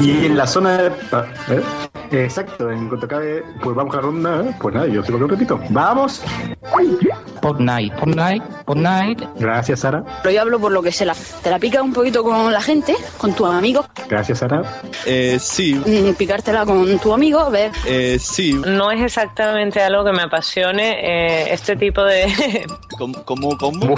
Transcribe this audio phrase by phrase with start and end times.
[0.00, 0.92] Y en la zona de...
[2.10, 4.56] Exacto, en cuanto acabe, pues vamos a la ronda.
[4.60, 5.60] Pues nada, yo sigo un repito.
[5.70, 6.22] ¡Vamos!
[7.46, 9.28] Fortnite, Fortnite, Fortnite.
[9.36, 10.02] Gracias, Sara.
[10.22, 12.60] Pero yo hablo por lo que se la, te la pica un poquito con la
[12.60, 14.80] gente, con tus amigos, Gracias, Sara.
[15.04, 18.52] eh, sí, mm, picártela con tu amigo, ver eh, sí.
[18.66, 20.98] No es exactamente algo que me apasione
[21.44, 22.26] eh, este tipo de...
[22.98, 23.24] ¿Cómo?
[23.24, 23.56] ¿Cómo?
[23.56, 23.94] cómo?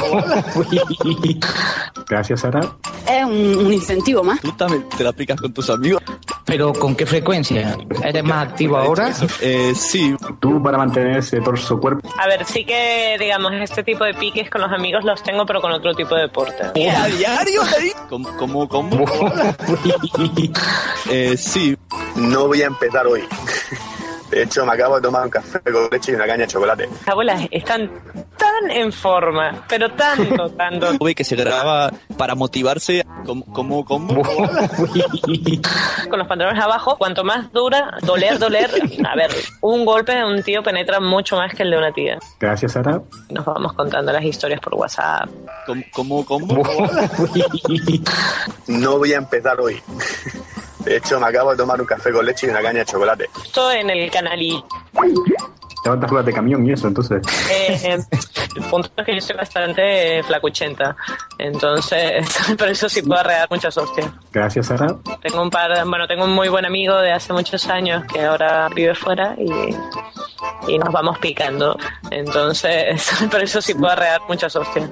[2.08, 2.60] Gracias, Sara.
[3.08, 4.40] es un, un incentivo más.
[4.40, 6.02] ¿Tú también te la aplicas con tus amigos?
[6.44, 7.76] Pero ¿con qué frecuencia?
[8.02, 9.10] ¿Eres más activo ahora?
[9.40, 12.08] Eh, sí, Tú para mantener ese torso cuerpo.
[12.18, 15.60] A ver, sí que, digamos, este tipo de piques con los amigos los tengo, pero
[15.60, 16.64] con otro tipo de deporte.
[16.64, 17.62] ¿a diario?
[18.08, 18.36] ¿Cómo?
[18.36, 18.68] ¿Cómo?
[18.68, 19.06] cómo?
[21.10, 21.76] eh, sí,
[22.16, 23.22] No voy a empezar hoy.
[24.30, 26.88] De hecho, me acabo de tomar un café con leche y una caña de chocolate.
[26.88, 27.90] Las abuelas están
[28.36, 30.98] tan en forma, pero tanto, tanto.
[30.98, 33.04] Tuve que se graba para motivarse.
[33.24, 33.44] ¿Cómo?
[33.52, 33.84] ¿Cómo?
[33.84, 34.22] cómo?
[36.10, 38.70] Con los pantalones abajo, cuanto más dura, doler, doler.
[39.06, 39.30] A ver,
[39.60, 42.18] un golpe de un tío penetra mucho más que el de una tía.
[42.38, 43.00] Gracias, Sara.
[43.30, 45.28] Nos vamos contando las historias por WhatsApp.
[45.92, 46.24] ¿Cómo?
[46.24, 46.24] ¿Cómo?
[46.24, 46.62] ¿Cómo?
[48.66, 49.80] No voy a empezar hoy.
[50.88, 53.28] De hecho, me acabo de tomar un café con leche y una caña de chocolate.
[53.44, 54.64] Esto en el canal y
[55.84, 57.22] Levantas ruedas de camión y eso, entonces.
[57.50, 57.98] Eh,
[58.56, 60.96] el punto es que yo soy bastante flacuchenta,
[61.38, 62.26] entonces
[62.58, 64.10] por eso sí puedo arrear muchas hostias.
[64.32, 64.96] Gracias, Sara.
[65.20, 68.68] Tengo un par, bueno, tengo un muy buen amigo de hace muchos años que ahora
[68.74, 69.76] vive fuera y,
[70.68, 71.76] y nos vamos picando,
[72.10, 74.88] entonces por eso sí puedo arrear muchas hostias.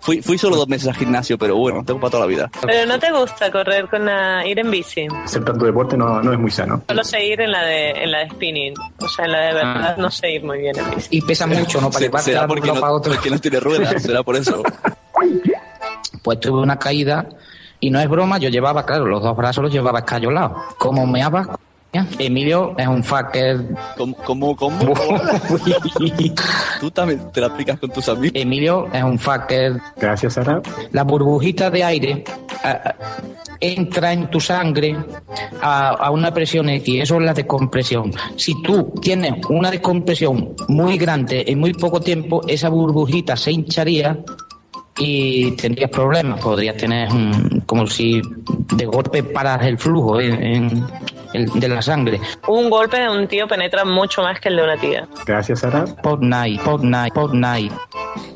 [0.00, 2.50] Fui, fui solo dos meses al gimnasio, pero bueno, tengo para toda la vida.
[2.64, 5.08] Pero no te gusta correr con la, ir en bici.
[5.24, 6.82] Hacer tanto deporte no, no es muy sano.
[6.88, 9.54] Solo sé ir en la de, en la de spinning, o sea, en la de
[9.54, 11.08] verdad no sé ir muy bien en bici.
[11.10, 11.90] Y pesa mucho, ¿no?
[11.90, 13.12] Para Se- será porque no, para otro.
[13.14, 14.62] porque no tiene ruedas, será por eso.
[16.22, 17.26] Pues tuve una caída
[17.80, 20.74] y no es broma, yo llevaba, claro, los dos brazos los llevaba escayolados.
[20.78, 21.48] Como me abas,
[22.18, 23.64] Emilio es un fucker.
[23.96, 24.16] ¿Cómo?
[24.24, 24.56] ¿Cómo?
[24.56, 24.94] ¿Cómo?
[26.80, 28.32] ¿Tú también te la aplicas con tus amigos?
[28.34, 29.80] Emilio es un fucker.
[29.96, 30.60] Gracias, Sara.
[30.92, 32.24] La burbujita de aire
[33.60, 34.96] entra en tu sangre
[35.62, 38.12] a, a una presión X, eso es la descompresión.
[38.36, 44.18] Si tú tienes una descompresión muy grande en muy poco tiempo, esa burbujita se hincharía
[44.98, 46.40] y tendrías problemas.
[46.40, 48.20] Podrías tener un- como si
[48.74, 50.86] de golpe paras el flujo en- en-
[51.32, 52.20] en- de la sangre.
[52.48, 55.08] Un golpe de un tío penetra mucho más que el de una tía.
[55.26, 55.84] Gracias, Sara.
[56.02, 57.74] Fortnite, Fortnite, Fortnite.
[57.74, 58.35] tarde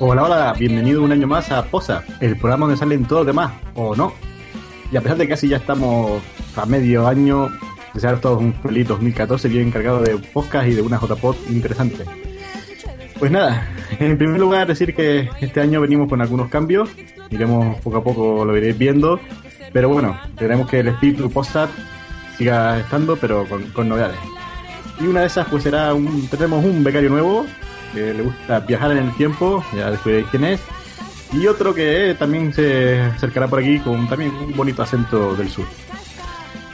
[0.00, 3.52] Hola, hola, bienvenido un año más a Posa, el programa donde salen todos los demás,
[3.74, 4.12] o no.
[4.90, 6.20] Y a pesar de que casi ya estamos
[6.56, 7.48] a medio año,
[7.94, 12.04] desearos todos un feliz 2014 bien cargado de podcast y de una JPod interesante.
[13.20, 13.68] Pues nada,
[14.00, 16.90] en primer lugar decir que este año venimos con algunos cambios,
[17.30, 19.20] iremos poco a poco, lo iréis viendo,
[19.72, 21.70] pero bueno, tenemos que el espíritu Postat
[22.36, 24.18] siga estando, pero con, con novedades.
[25.00, 27.46] Y una de esas pues será un, tenemos un becario nuevo
[27.94, 30.60] que le gusta viajar en el tiempo, ya descubriréis quién es.
[31.32, 35.64] Y otro que también se acercará por aquí con también un bonito acento del sur.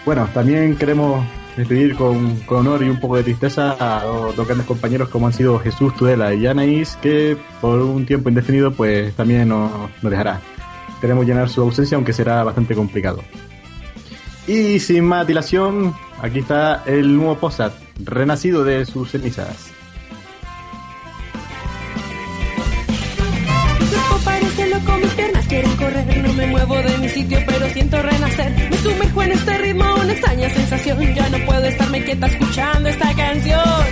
[0.04, 1.24] Bueno, también queremos
[1.56, 5.26] despedir con, con honor y un poco de tristeza a dos, dos grandes compañeros como
[5.26, 9.70] han sido Jesús Tudela y Anaís, que por un tiempo indefinido pues también nos,
[10.02, 10.40] nos dejará.
[11.00, 13.22] Queremos llenar su ausencia, aunque será bastante complicado.
[14.46, 17.72] Y sin más dilación, aquí está el nuevo Posat,
[18.04, 19.72] renacido de sus cenizas.
[25.60, 26.22] Quieren correr.
[26.22, 28.68] No me muevo de mi sitio, pero siento renacer.
[28.70, 31.14] Me sumerjo en este ritmo, una extraña sensación.
[31.14, 33.84] Ya no puedo estarme quieta escuchando esta canción.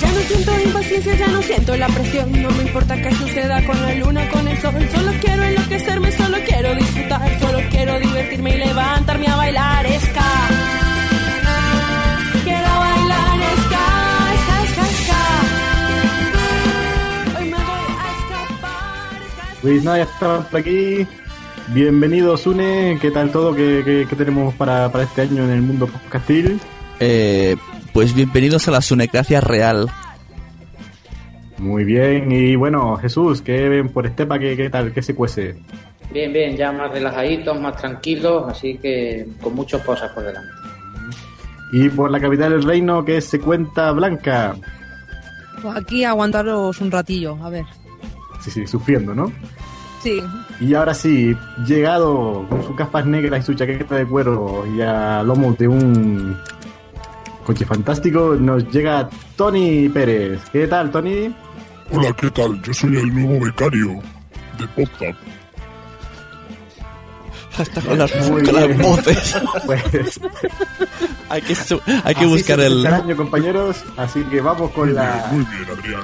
[0.00, 2.42] Ya no siento impaciencia, ya no siento la presión.
[2.42, 4.74] No me importa qué suceda con la luna, con el sol.
[4.94, 7.40] Solo quiero enloquecerme, solo quiero disfrutar.
[7.40, 10.83] Solo quiero divertirme y levantarme a bailar ska.
[19.64, 21.06] Pues nada, ya estamos por aquí.
[21.68, 22.98] Bienvenidos, Une.
[23.00, 23.54] ¿Qué tal todo?
[23.54, 26.60] ¿Qué, qué- qué tenemos para, para este año en el mundo podcastil?
[27.00, 27.56] Eh,
[27.94, 29.88] pues bienvenidos a la Sunecracia Real.
[31.56, 32.30] Muy bien.
[32.30, 34.38] Y bueno, Jesús, ¿qué ven por Estepa?
[34.38, 34.92] ¿Qué, qué tal?
[34.92, 35.56] ¿Qué se cuece?
[36.12, 40.50] Bien, bien, ya más relajaditos, más tranquilos, así que con muchas cosas por delante.
[41.72, 44.54] Y por la capital del reino, ¿qué se cuenta Blanca?
[45.62, 47.64] Pues aquí aguantaros un ratillo, a ver.
[48.44, 49.32] Sí, sí, sufriendo, ¿no?
[50.02, 50.22] Sí.
[50.60, 51.34] Y ahora sí,
[51.66, 56.36] llegado con sus capas negras y su chaqueta de cuero y a lomos de un
[57.46, 60.42] coche fantástico, nos llega Tony Pérez.
[60.52, 61.34] ¿Qué tal, Tony?
[61.90, 62.60] Hola, ¿qué tal?
[62.60, 64.02] Yo soy el nuevo becario
[64.58, 65.16] de PopTap.
[67.56, 68.82] Hasta con las, con las bien.
[68.82, 69.40] voces.
[69.64, 70.20] Pues
[71.30, 71.56] hay que,
[72.04, 72.84] hay que buscar el...
[72.86, 75.28] año, compañeros, así que vamos con la...
[75.32, 76.02] Muy bien, Adrián.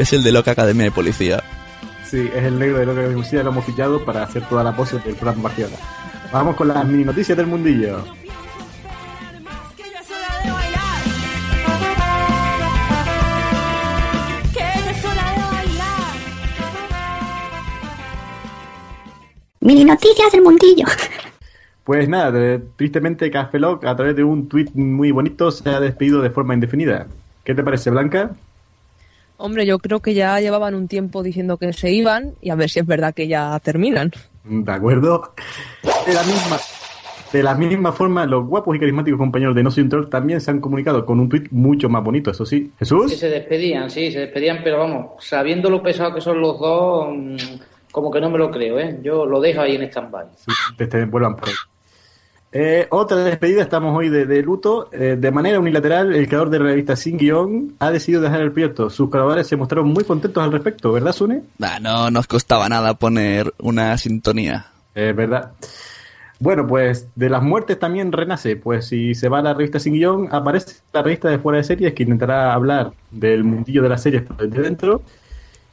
[0.00, 1.42] Es el de Loca Academia de Policía.
[2.08, 4.74] Sí, es el negro de lo que Musilla, lo hemos fichado para hacer toda la
[4.74, 5.76] pose del Fran Barcelona.
[6.32, 7.98] Vamos con las mini noticias del mundillo.
[7.98, 8.10] De de.
[19.60, 20.86] Mini noticias del mundillo.
[21.84, 25.78] Pues nada, de- tristemente Café Lock, a través de un tweet muy bonito se ha
[25.80, 27.06] despedido de forma indefinida.
[27.44, 28.30] ¿Qué te parece, Blanca?
[29.40, 32.68] Hombre, yo creo que ya llevaban un tiempo diciendo que se iban y a ver
[32.68, 34.12] si es verdad que ya terminan.
[34.44, 35.32] De acuerdo.
[36.06, 36.58] De la misma,
[37.32, 40.40] de la misma forma, los guapos y carismáticos compañeros de No Soy un Troll también
[40.40, 42.70] se han comunicado con un tweet mucho más bonito, eso sí.
[42.70, 43.16] Que ¿Jesús?
[43.16, 47.36] se despedían, sí, se despedían, pero vamos, sabiendo lo pesado que son los dos, mm,
[47.92, 48.98] como que no me lo creo, ¿eh?
[49.02, 50.26] Yo lo dejo ahí en stand-by.
[50.36, 51.54] Sí, te, te vuelvan por ahí.
[52.52, 54.88] Eh, otra despedida, estamos hoy de, de luto.
[54.92, 58.52] Eh, de manera unilateral, el creador de la revista Sin Guión ha decidido dejar el
[58.52, 58.90] proyecto.
[58.90, 61.42] Sus colaboradores se mostraron muy contentos al respecto, ¿verdad, Sune?
[61.58, 64.66] Nah, no nos costaba nada poner una sintonía.
[64.94, 65.52] Es verdad.
[66.40, 68.56] Bueno, pues de las muertes también renace.
[68.56, 71.64] Pues si se va a la revista Sin Guión, aparece la revista de Fuera de
[71.64, 75.02] Series que intentará hablar del mundillo de las series desde dentro.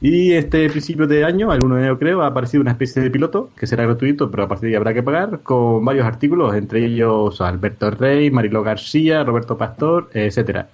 [0.00, 3.10] Y este principio de año, el 1 de enero creo, ha aparecido una especie de
[3.10, 6.54] piloto que será gratuito, pero a partir de ahí habrá que pagar, con varios artículos,
[6.54, 10.68] entre ellos Alberto Rey, Mariló García, Roberto Pastor, etcétera.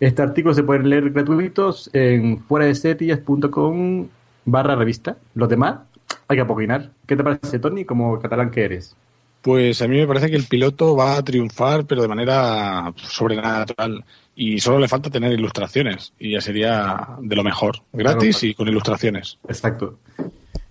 [0.00, 4.08] Este artículo se pueden leer gratuitos en fuera de series.com
[4.46, 5.16] barra revista.
[5.34, 5.80] Los demás
[6.26, 6.90] hay que apoquinar.
[7.06, 8.96] ¿Qué te parece, Tony, como catalán que eres?
[9.42, 14.04] Pues a mí me parece que el piloto va a triunfar, pero de manera sobrenatural.
[14.42, 16.14] Y solo le falta tener ilustraciones.
[16.18, 17.76] Y ya sería de lo mejor.
[17.92, 18.50] Gratis Claro.
[18.50, 19.38] y con ilustraciones.
[19.46, 19.98] Exacto.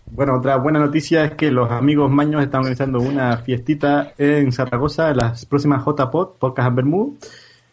[0.07, 5.11] Bueno, otra buena noticia es que los amigos Maños están organizando una fiestita en Zaragoza,
[5.11, 7.17] en las próximas JPod, Podcast en Bermú,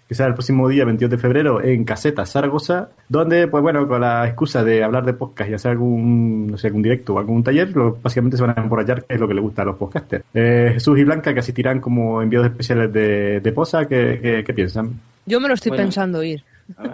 [0.08, 4.00] que será el próximo día 22 de febrero en Caseta, Zaragoza, donde, pues bueno, con
[4.00, 7.42] la excusa de hablar de podcast y hacer algún, no sé, algún directo o algún
[7.42, 9.76] taller, lo- básicamente se van a emborrachar, que es lo que le gusta a los
[9.76, 10.24] podcasters.
[10.32, 14.54] Eh, Jesús y Blanca, que asistirán como enviados especiales de, de Posa, ¿qué, qué, qué
[14.54, 14.92] piensan?
[15.26, 15.84] Yo me lo estoy Bueno.
[15.84, 16.42] pensando ir.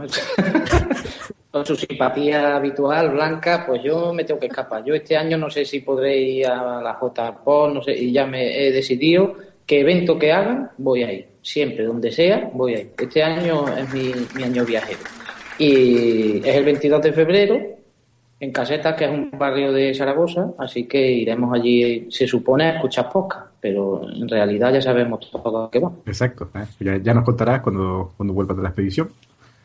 [1.50, 4.82] Con su simpatía habitual, blanca, pues yo me tengo que escapar.
[4.86, 8.24] Yo este año no sé si podré ir a la JPO, no sé, y ya
[8.26, 11.26] me he decidido que evento que hagan, voy a ir.
[11.42, 12.92] Siempre, donde sea, voy a ir.
[12.98, 15.00] Este año es mi, mi año viajero.
[15.58, 17.60] Y es el 22 de febrero,
[18.42, 22.74] en Casetas, que es un barrio de Zaragoza, así que iremos allí, se supone, a
[22.74, 25.92] escuchar podcast, pero en realidad ya sabemos todo que va.
[26.06, 26.50] Exacto.
[26.56, 26.64] ¿eh?
[26.80, 29.10] Ya, ya nos contarás cuando, cuando vuelvas de la expedición.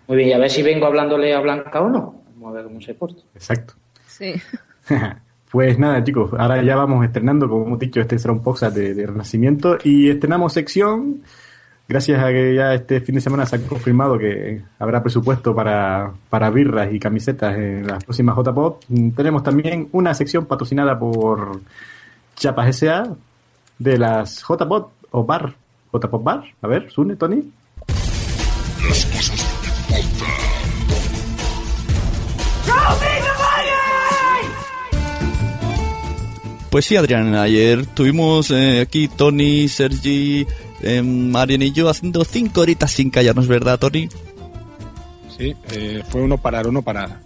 [0.07, 2.21] Muy bien, y a ver si vengo hablándole a Blanca o no.
[2.35, 3.21] Vamos a ver cómo se porta.
[3.33, 3.73] Exacto.
[4.07, 4.33] Sí.
[5.49, 8.93] Pues nada, chicos, ahora ya vamos estrenando, como hemos dicho, este será un podcast de,
[8.93, 11.21] de renacimiento y estrenamos sección
[11.87, 16.11] gracias a que ya este fin de semana se ha confirmado que habrá presupuesto para,
[16.29, 18.83] para birras y camisetas en las próximas JPOP,
[19.15, 21.61] tenemos también una sección patrocinada por
[22.35, 23.15] Chapas S.A.
[23.79, 25.53] de las JPOP o Bar.
[25.91, 26.43] JPOP Bar.
[26.61, 27.43] A ver, Sune, Tony.
[28.87, 29.45] Las cosas
[29.89, 30.57] que importan.
[36.69, 40.45] Pues sí, Adrián, ayer tuvimos eh, aquí Tony, Sergi,
[40.81, 44.09] eh, Marian y yo haciendo cinco horitas sin callarnos, ¿verdad, Tony?
[45.37, 47.19] Sí, eh, fue uno parar, uno parar.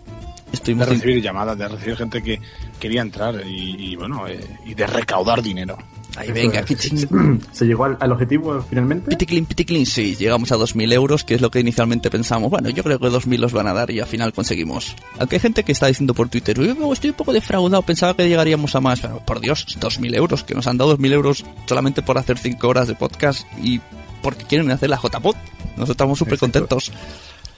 [0.52, 2.42] Estuvimos de recibir llamadas, de recibir gente que
[2.80, 5.78] quería entrar y, y bueno, eh, y de recaudar dinero.
[6.18, 7.42] Ahí venga, ching.
[7.52, 9.10] ¿Se llegó al, al objetivo finalmente?
[9.10, 12.50] Piticlin, piticlin, sí, llegamos a 2.000 euros, que es lo que inicialmente pensamos.
[12.50, 14.96] Bueno, yo creo que 2.000 los van a dar y al final conseguimos.
[15.20, 18.16] Aunque hay gente que está diciendo por Twitter, "Uy, no, estoy un poco defraudado, pensaba
[18.16, 19.00] que llegaríamos a más.
[19.00, 22.68] Pero por Dios, 2.000 euros, que nos han dado 2.000 euros solamente por hacer 5
[22.68, 23.80] horas de podcast y
[24.22, 25.36] porque quieren hacer la JPod.
[25.72, 26.92] Nosotros estamos súper contentos.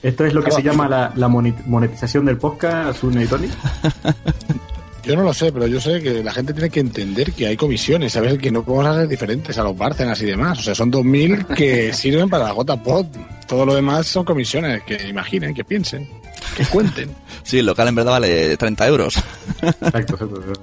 [0.02, 3.48] Esto es lo que se llama la, monetización del podcast, Sune y Tony.
[5.06, 7.58] Yo no lo sé, pero yo sé que la gente tiene que entender que hay
[7.58, 8.38] comisiones, ¿sabes?
[8.38, 10.60] Que no podemos hacer diferentes a los Bárcenas y demás.
[10.60, 13.06] O sea, son 2.000 que sirven para la gota pod.
[13.46, 16.10] Todo lo demás son comisiones, que imaginen, que piensen,
[16.56, 17.10] que cuenten.
[17.44, 19.18] Sí, el local en verdad vale 30 euros.
[19.62, 20.54] Exacto, exacto.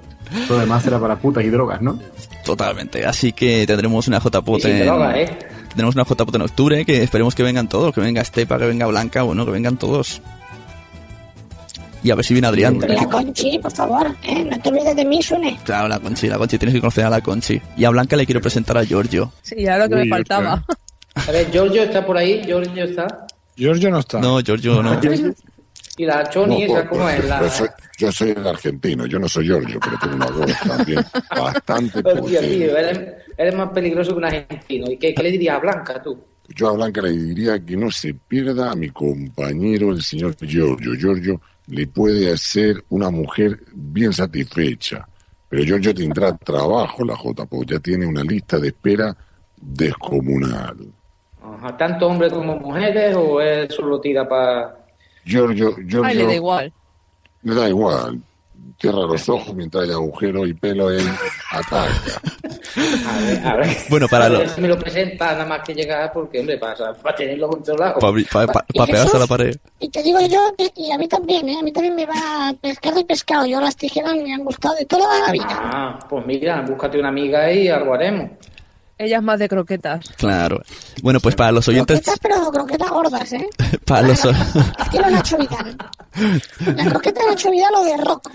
[0.48, 1.98] Todo lo demás era para putas y drogas, ¿no?
[2.42, 3.04] Totalmente.
[3.04, 4.84] Así que tendremos una en...
[4.86, 5.38] droga, ¿eh?
[5.74, 8.86] Tenemos una JPod en octubre, que esperemos que vengan todos, que venga Estepa, que venga
[8.86, 10.22] Blanca, bueno, que vengan todos.
[12.02, 12.78] Y a ver si viene Adrián.
[12.80, 14.44] La Conchi, por favor, ¿eh?
[14.44, 15.58] no te olvides de mí, Sune.
[15.64, 17.60] Claro, la Conchi, la Conchi, tienes que conocer a la Conchi.
[17.76, 19.32] Y a Blanca le quiero presentar a Giorgio.
[19.42, 20.64] Sí, ya lo que me faltaba.
[21.14, 23.26] A ver, Giorgio está por ahí, Giorgio está.
[23.56, 24.20] Giorgio no está.
[24.20, 24.98] No, Giorgio no.
[25.96, 27.42] Y la Choni, No, esa pues, cómo es la.
[27.42, 31.04] yo, soy, yo soy el argentino, yo no soy Giorgio, pero tengo una voz también
[31.36, 33.00] bastante Hostia, tío, eres,
[33.36, 34.90] eres más peligroso que un argentino.
[34.90, 36.18] ¿Y qué, qué le dirías a Blanca tú?
[36.48, 40.94] Yo a Blanca le diría que no se pierda a mi compañero, el señor Giorgio.
[40.94, 41.40] Giorgio
[41.70, 45.06] le puede hacer una mujer bien satisfecha.
[45.48, 47.64] Pero Giorgio tendrá trabajo, la JPO.
[47.64, 49.16] Ya tiene una lista de espera
[49.56, 50.76] descomunal.
[51.42, 54.76] Ajá, ¿Tanto hombres como mujeres o es solo tira para.?
[55.24, 56.72] Giorgio, Giorgio Ay, le da igual.
[57.42, 58.20] le da igual.
[58.80, 61.06] Cierra los ojos mientras hay agujero y pelo, él
[61.50, 61.86] ataca.
[63.06, 63.76] A ver, a ver.
[63.90, 67.14] Bueno, para A ver me lo presenta nada más que llegar, porque, hombre, para, para
[67.14, 67.98] tenerlo por todos lados.
[68.00, 69.54] Para ¿Y pegarse a la pared.
[69.80, 71.58] Y te digo yo, que- y a mí también, ¿eh?
[71.60, 73.44] A mí también me va pescado y pescado.
[73.44, 75.46] Yo las tijeras me han gustado de toda la vida.
[75.50, 78.30] Ah, pues mira, búscate una amiga y algo haremos.
[78.96, 80.10] Ella es más de croquetas.
[80.16, 80.60] Claro.
[81.02, 82.02] Bueno, pues para los oyentes...
[82.02, 83.48] Croquetas, pero croquetas gordas, ¿eh?
[83.86, 85.76] Para los, Estilo Nacho Vidal.
[86.76, 88.30] La croqueta de Nacho Vidal o de rock.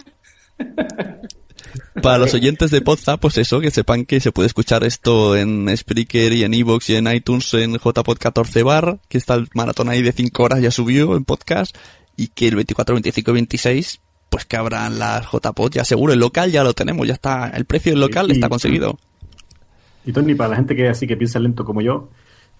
[2.01, 5.75] Para los oyentes de Podza, pues eso, que sepan que se puede escuchar esto en
[5.75, 9.89] Spreaker y en Evox y en iTunes en JPod 14 bar, que está el maratón
[9.89, 11.75] ahí de 5 horas ya subió en podcast,
[12.17, 16.13] y que el 24, 25 y 26, pues que habrán las JPod ya seguro.
[16.13, 18.97] El local ya lo tenemos, ya está, el precio del local Y- está conseguido.
[20.05, 22.09] Y Tony, para la gente que así que piensa lento como yo,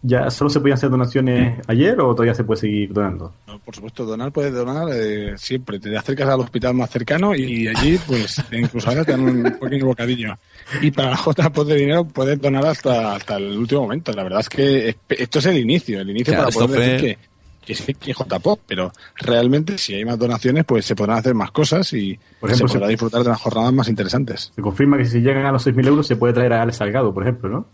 [0.07, 3.33] ¿ya solo se podían hacer donaciones ayer o todavía se puede seguir donando?
[3.47, 5.79] No, por supuesto, donar puedes donar eh, siempre.
[5.79, 9.87] Te acercas al hospital más cercano y allí, pues, incluso ahora te dan un pequeño
[9.87, 10.37] bocadillo.
[10.81, 14.11] Y para la JPOD de dinero puedes donar hasta, hasta el último momento.
[14.13, 16.87] La verdad es que es- esto es el inicio, el inicio Claro, para poder fue-
[16.93, 17.35] decir que,
[17.65, 21.33] que sí, que es JPOD, pero realmente si hay más donaciones, pues se podrán hacer
[21.33, 24.51] más cosas y Por ejemplo, se podrá disfrutar de unas jornadas más interesantes.
[24.55, 27.11] Se confirma que si llegan a los 6.000 euros se puede traer a Alex Salgado,
[27.13, 27.65] por ejemplo, ¿no?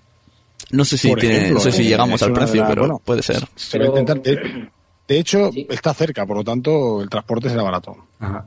[0.72, 3.02] No sé si Por tiene, ejemplo, no sé si eh, llegamos al precio, pero bueno,
[3.04, 3.48] puede ser.
[3.56, 4.22] Se va a intentar.
[4.22, 4.70] De,
[5.08, 7.98] de hecho, está cerca, por lo tanto, el transporte será barato.
[8.20, 8.46] Ajá.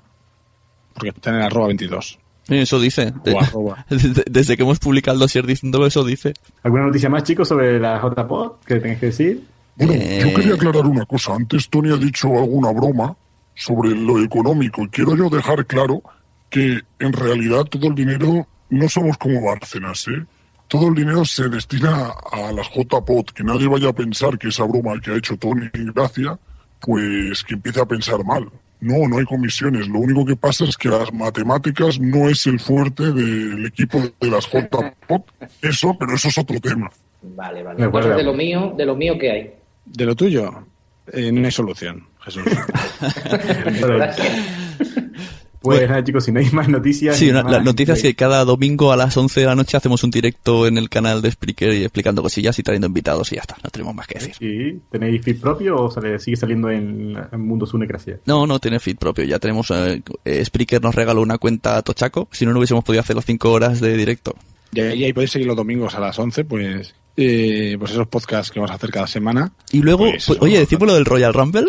[0.95, 2.19] Porque está en el arroba 22.
[2.47, 3.13] Sí, Eso dice.
[3.41, 3.85] Arroba.
[4.31, 6.35] desde, que hemos publicado el dossier diciéndolo, eso dice.
[6.63, 9.45] ¿Alguna noticia más, chicos, sobre la JPod que tengáis que decir?
[9.77, 11.35] Bueno, Eh, yo quería aclarar una cosa.
[11.35, 13.17] Antes Tony ha dicho alguna broma
[13.55, 14.83] sobre lo económico.
[14.85, 16.03] Y quiero yo dejar claro
[16.51, 20.25] que en realidad todo el dinero no somos como Bárcenas, ¿eh?
[20.75, 23.31] Todo el dinero se destina a las JPOT.
[23.31, 26.37] Que nadie vaya a pensar que esa broma que ha hecho Tony Gracia,
[26.81, 28.51] pues que empiece a pensar mal.
[28.81, 29.87] No, no hay comisiones.
[29.87, 34.29] Lo único que pasa es que las matemáticas no es el fuerte del equipo de
[34.29, 35.23] las JPOT.
[35.63, 36.91] Eso, pero eso es otro tema.
[37.23, 37.79] Vale, vale.
[37.79, 38.09] Me acuerdo.
[38.09, 39.55] Entonces, de lo mío, de lo mío, ¿qué hay?
[39.85, 40.67] De lo tuyo,
[41.13, 42.43] eh, no hay solución, Jesús.
[45.65, 47.17] Pues nada, chicos, si no hay más noticias.
[47.17, 49.55] Sí, ni una- más- la noticia es que cada domingo a las 11 de la
[49.55, 53.33] noche hacemos un directo en el canal de Spreaker y explicando cosillas y trayendo invitados
[53.33, 54.35] y ya está, no tenemos más que decir.
[54.39, 58.19] Sí, ¿Tenéis feed propio o sale- sigue saliendo en, en Mundo Sune Gracia?
[58.27, 61.83] No, no tiene feed propio, ya tenemos, eh, eh, Spreaker nos regaló una cuenta a
[61.83, 64.35] Tochaco, si no, no hubiésemos podido hacer las 5 horas de directo.
[64.73, 68.51] Y ahí, ahí podéis seguir los domingos a las 11, pues eh, pues esos podcasts
[68.53, 69.53] que vamos a hacer cada semana.
[69.73, 71.69] Y luego, Pues, pues, oye, decimos lo del Royal Rumble.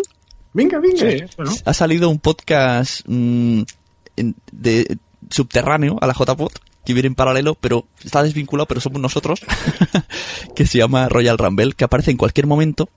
[0.52, 0.96] Venga, venga.
[0.98, 1.52] Sí, bueno.
[1.66, 3.60] Ha salido un podcast mm,
[4.16, 4.98] en- de
[5.30, 6.52] subterráneo a la JPod
[6.84, 9.40] que viene en paralelo, pero está desvinculado, pero somos nosotros,
[10.54, 12.88] que se llama Royal Rumble, que aparece en cualquier momento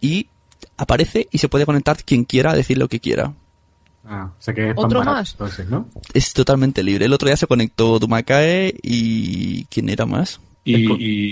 [0.00, 0.28] y
[0.76, 3.34] aparece y se puede conectar quien quiera a decir lo que quiera.
[4.04, 5.32] Ah, o sea que es ¿Otro barato, más?
[5.32, 5.88] Entonces, ¿no?
[6.12, 7.04] Es totalmente libre.
[7.06, 9.64] El otro día se conectó Dumakae y...
[9.66, 10.40] ¿Quién era más?
[10.64, 10.76] Y,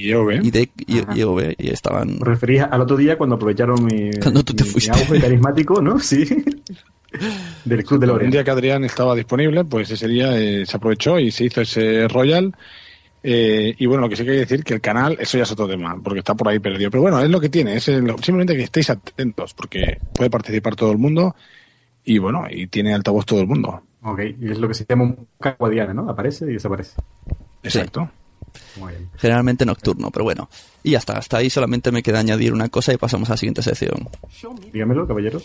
[0.07, 0.45] y EOB.
[0.45, 2.19] Y, de, y, y EOB, y estaban...
[2.21, 4.91] Referís al otro día cuando aprovecharon mi, Cuando tú te mi- mi fuiste.
[4.93, 5.99] auge carismático, ¿no?
[6.01, 6.25] Sí.
[7.65, 8.33] Del Club de Un Lorient.
[8.33, 12.07] día que Adrián estaba disponible, pues ese día eh, se aprovechó y se hizo ese
[12.09, 12.55] Royal.
[13.23, 15.43] Eh, y bueno, lo que sí que hay que decir que el canal, eso ya
[15.45, 16.91] es otro tema, porque está por ahí perdido.
[16.91, 20.75] Pero bueno, es lo que tiene, es el- simplemente que estéis atentos, porque puede participar
[20.77, 21.35] todo el mundo
[22.05, 23.83] y bueno, y tiene altavoz todo el mundo.
[24.03, 26.09] Ok, y es lo que se llama un caguadiana, ¿no?
[26.09, 26.93] Aparece y desaparece.
[27.63, 28.11] Exacto.
[28.79, 29.11] Muy bien.
[29.17, 30.49] Generalmente nocturno, pero bueno.
[30.83, 33.37] Y ya está, hasta ahí solamente me queda añadir una cosa y pasamos a la
[33.37, 34.09] siguiente sección.
[34.73, 35.39] Dígamelo, caballero.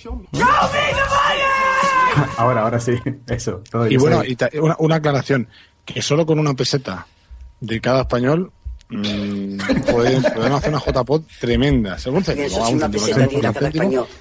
[2.38, 2.94] ahora, ahora sí.
[3.28, 3.62] Eso.
[3.70, 5.48] todo Y bueno, y ta- una, una aclaración,
[5.84, 7.06] que solo con una peseta
[7.60, 8.52] de cada español
[8.90, 9.58] mm,
[9.92, 12.24] pueden- podemos hacer una JPod tremenda, según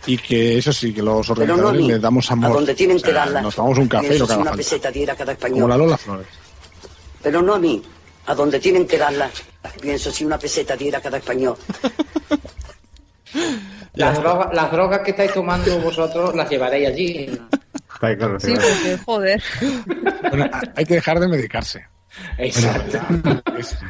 [0.07, 2.51] y que eso sí, que los no organizadores mí, les damos amor.
[2.51, 3.43] a donde tienen O sea, que darla.
[3.43, 4.57] Nos tomamos un café y lo que una falta.
[4.57, 5.61] peseta diera cada español.
[5.61, 6.27] Como la Lola Flores.
[7.23, 7.83] Pero no a mí,
[8.27, 9.31] a donde tienen que darla.
[9.81, 11.57] Pienso si una peseta diera cada español.
[13.95, 17.41] Las, droga- las drogas que estáis tomando vosotros las llevaréis allí.
[17.95, 19.43] Está claro, está Sí, porque, joder.
[20.31, 21.87] Bueno, hay que dejar de medicarse.
[22.39, 23.01] Exacto.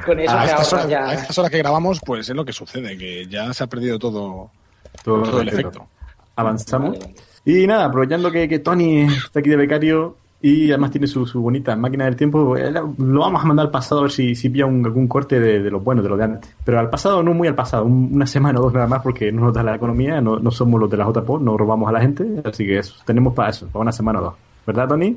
[0.06, 1.08] Con eso a, estas horas, ya.
[1.08, 3.98] a estas horas que grabamos, pues es lo que sucede, que ya se ha perdido
[3.98, 4.50] todo,
[5.02, 5.88] Todo todo el efecto.
[6.36, 6.98] Avanzamos.
[7.44, 11.40] Y nada, aprovechando que, que Tony está aquí de becario y además tiene su, su
[11.40, 14.50] bonita máquina del tiempo, eh, lo vamos a mandar al pasado a ver si, si
[14.50, 16.50] pilla un- algún corte de, de los buenos, de los de antes.
[16.64, 19.32] Pero al pasado, no muy al pasado, un- una semana o dos nada más porque
[19.32, 21.92] no nos da la economía, no, no somos los de la JPO, no robamos a
[21.92, 24.34] la gente, así que eso, tenemos para eso, para una semana o dos.
[24.66, 25.16] ¿Verdad, Tony?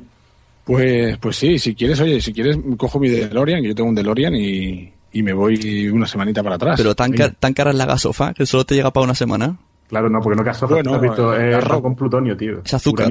[0.64, 3.94] Pues, pues sí, si quieres, oye, si quieres, cojo mi DeLorean, que yo tengo un
[3.94, 6.74] DeLorean y, y me voy una semanita para atrás.
[6.78, 9.56] Pero tan, ca- tan cara es la gasofa que solo te llega para una semana.
[9.88, 12.60] Claro, no, porque no caso, Bueno, has visto, eh, con plutonio, tío.
[12.62, 13.10] Es azúcar.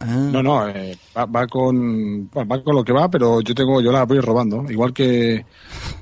[0.00, 0.28] Ah.
[0.30, 3.80] No, no, eh, va, va con va, va con lo que va, pero yo tengo
[3.80, 5.44] yo la voy robando, igual que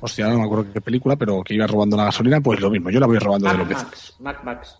[0.01, 2.89] hostia, no me acuerdo qué película, pero que iba robando la gasolina, pues lo mismo,
[2.89, 3.85] yo la voy robando de los veces.
[3.85, 4.15] Max.
[4.19, 4.79] Mac Max.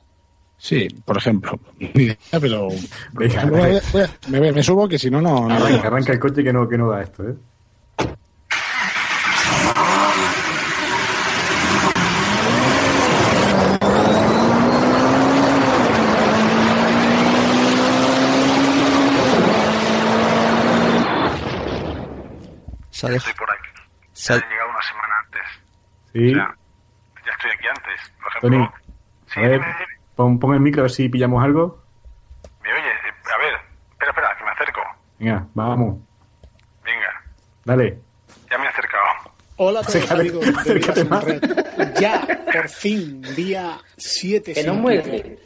[0.58, 1.58] Sí, por ejemplo.
[1.80, 2.68] Ni idea, pero
[3.14, 6.44] Venga, ejemplo, voy me, me subo que si no no, no Arranca, arranca el coche
[6.44, 7.36] que no, que no da esto, ¿eh?
[23.10, 23.70] Dej- Estoy por aquí.
[24.14, 25.42] se ha- He llegado una semana antes.
[26.14, 26.32] Sí.
[26.32, 26.56] O sea,
[27.26, 28.12] ya estoy aquí antes.
[28.22, 28.56] Por Tony,
[29.28, 29.62] ejemplo, a ver,
[30.16, 31.84] pon, pon el micro a ver si pillamos algo.
[32.64, 32.82] ¿me oye?
[32.90, 33.54] Eh, A ver,
[33.92, 34.82] espera, espera, que me acerco.
[35.20, 36.00] Venga, vamos,
[36.84, 37.24] Venga,
[37.64, 38.00] dale.
[38.50, 39.04] ya me he acercado.
[39.58, 41.94] Hola a todos Acércate, amigos de acércate Vivas en Red.
[42.00, 45.02] Ya, por fin, día 7 Que sin no muere.
[45.04, 45.40] Twitter.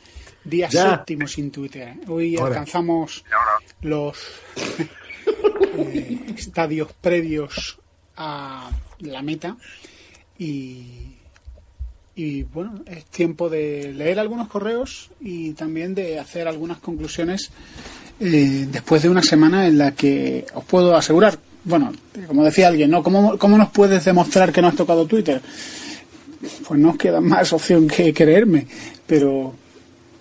[0.44, 0.82] Día Ya.
[0.98, 1.94] séptimo sin Twitter.
[2.08, 2.50] Hoy Ahora.
[2.50, 3.24] alcanzamos
[3.82, 4.42] los
[5.78, 7.80] eh, estadios previos
[8.16, 9.58] a la meta
[10.38, 11.16] y,
[12.16, 17.52] y bueno, es tiempo de leer algunos correos y también de hacer algunas conclusiones
[18.20, 21.94] eh, después de una semana en la que os puedo asegurar, bueno,
[22.28, 23.02] como decía alguien, ¿no?
[23.02, 25.42] ¿Cómo, ¿Cómo nos puedes demostrar que no has tocado Twitter?
[26.68, 28.68] Pues no os queda más opción que creerme,
[29.08, 29.54] pero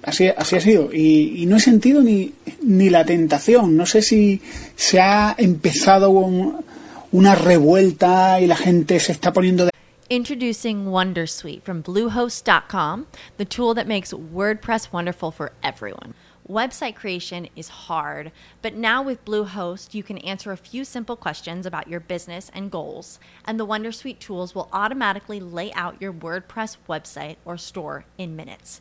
[0.09, 0.91] así, así ha sido.
[0.93, 3.77] Y, y no he sentido ni, ni la tentación.
[3.77, 4.41] No sé si
[4.77, 6.65] se ha empezado un-
[7.13, 9.71] una revuelta y la gente se está poniendo de
[10.11, 16.15] Introducing Wondersuite from Bluehost.com, the tool that makes WordPress wonderful for everyone.
[16.49, 21.67] Website creation is hard, but now with Bluehost, you can answer a few simple questions
[21.67, 26.79] about your business and goals, and the Wondersuite tools will automatically lay out your WordPress
[26.89, 28.81] website or store in minutes.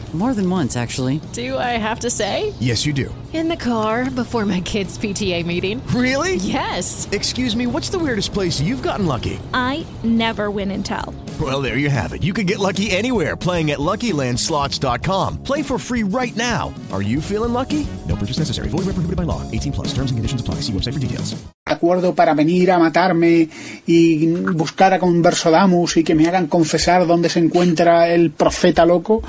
[0.13, 1.21] More than once, actually.
[1.31, 2.53] Do I have to say?
[2.59, 3.13] Yes, you do.
[3.31, 5.81] In the car before my kids' PTA meeting.
[5.95, 6.35] Really?
[6.35, 7.07] Yes.
[7.13, 9.39] Excuse me, what's the weirdest place you've gotten lucky?
[9.53, 11.15] I never win and tell.
[11.39, 12.23] Well, there you have it.
[12.23, 15.43] You can get lucky anywhere playing at LuckyLandSlots.com.
[15.43, 16.73] Play for free right now.
[16.91, 17.87] Are you feeling lucky?
[18.05, 18.67] No purchase necessary.
[18.67, 19.49] Void where prohibited by law.
[19.49, 19.87] 18 plus.
[19.93, 20.55] Terms and conditions apply.
[20.55, 21.41] See website for details.
[21.71, 23.47] acuerdo para venir a matarme
[23.87, 29.21] y buscar a Conversodamus y que me hagan confesar dónde se encuentra el profeta loco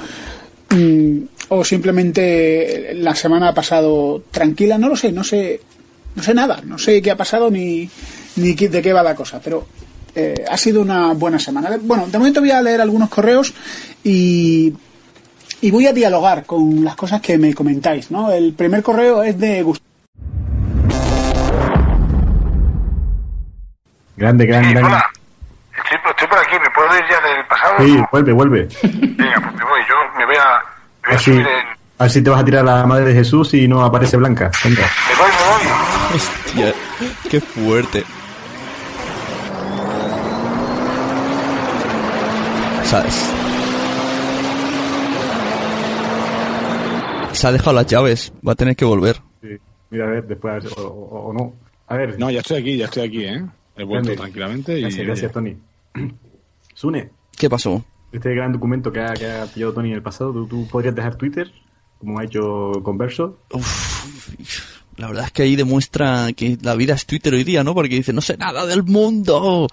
[0.74, 1.18] mm,
[1.50, 5.60] o simplemente la semana ha pasado tranquila no lo sé no sé
[6.14, 7.88] no sé nada no sé qué ha pasado ni
[8.36, 9.66] ni de qué va la cosa pero
[10.14, 13.52] eh, ha sido una buena semana bueno de momento voy a leer algunos correos
[14.04, 14.72] y
[15.60, 19.38] y voy a dialogar con las cosas que me comentáis no el primer correo es
[19.38, 19.82] de Gustavo
[24.16, 24.88] Grande, grande, Sí, grande.
[24.94, 25.06] hola.
[25.72, 27.74] Estoy, estoy por aquí, ¿me puedo ir ya del pasado?
[27.80, 28.68] Sí, vuelve, vuelve.
[28.82, 29.54] Venga, pues
[30.32, 30.58] voy, a,
[31.02, 31.46] me voy a Así, subir
[32.18, 32.24] en...
[32.24, 34.50] te vas a tirar a la madre de Jesús y no aparece Blanca.
[34.64, 34.82] Venga.
[35.08, 36.16] Me voy, me voy.
[36.16, 36.74] Hostia,
[37.30, 38.04] qué fuerte.
[42.84, 43.14] ¿Sabes?
[47.32, 49.16] Se ha dejado las llaves, va a tener que volver.
[49.40, 49.56] Sí.
[49.90, 51.54] Mira, a ver, después, a ver, o, o- o no.
[51.88, 52.18] A ver.
[52.18, 53.42] No, ya estoy aquí, ya estoy aquí, ¿eh?
[53.76, 54.16] He vuelto Grande.
[54.16, 54.82] tranquilamente y...
[54.82, 55.56] Gracias, gracias, Tony.
[56.74, 57.82] Sune, ¿Qué pasó?
[58.12, 60.94] Este gran documento que ha, que ha pillado Tony en el pasado, ¿tú, tú podrías
[60.94, 61.50] dejar Twitter,
[61.98, 63.38] como ha hecho Converso.
[64.96, 67.74] La verdad es que ahí demuestra que la vida es Twitter hoy día, ¿no?
[67.74, 69.66] Porque dice, no sé nada del mundo.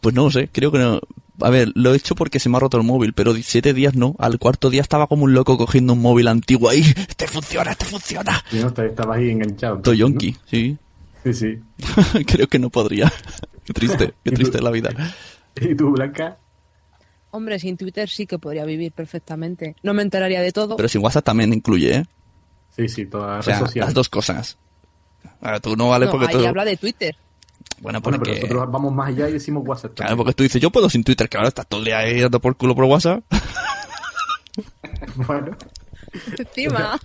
[0.00, 1.00] Pues no sé, creo que no.
[1.40, 3.94] A ver, lo he hecho porque se me ha roto el móvil, pero 17 días
[3.94, 4.14] no.
[4.18, 6.82] Al cuarto día estaba como un loco cogiendo un móvil antiguo ahí.
[6.96, 8.42] Este funciona, este funciona.
[8.52, 9.76] Y no, Est- estabas ahí enganchado.
[9.76, 10.78] Estoy yonki, sí.
[11.24, 11.58] Sí, sí.
[12.26, 13.12] creo que no podría.
[13.64, 14.90] Qué triste, qué triste la vida.
[15.60, 16.36] ¿Y tú, Blanca?
[17.32, 19.74] Hombre, sin Twitter sí que podría vivir perfectamente.
[19.82, 20.76] No me enteraría de todo.
[20.76, 22.06] Pero sin WhatsApp también incluye, ¿eh?
[22.76, 24.58] Sí, sí, toda O sea, las dos cosas.
[25.40, 26.46] Ahora tú no vale no, porque ahí tú...
[26.46, 27.16] habla de Twitter.
[27.80, 28.32] Bueno, Bueno, porque...
[28.32, 29.94] pero nosotros vamos más allá y decimos WhatsApp.
[29.94, 32.20] Claro, porque tú dices, yo puedo sin Twitter, que ahora estás todo el día ahí
[32.20, 33.24] dando por culo por WhatsApp.
[35.26, 35.56] bueno,
[36.38, 37.00] Encima.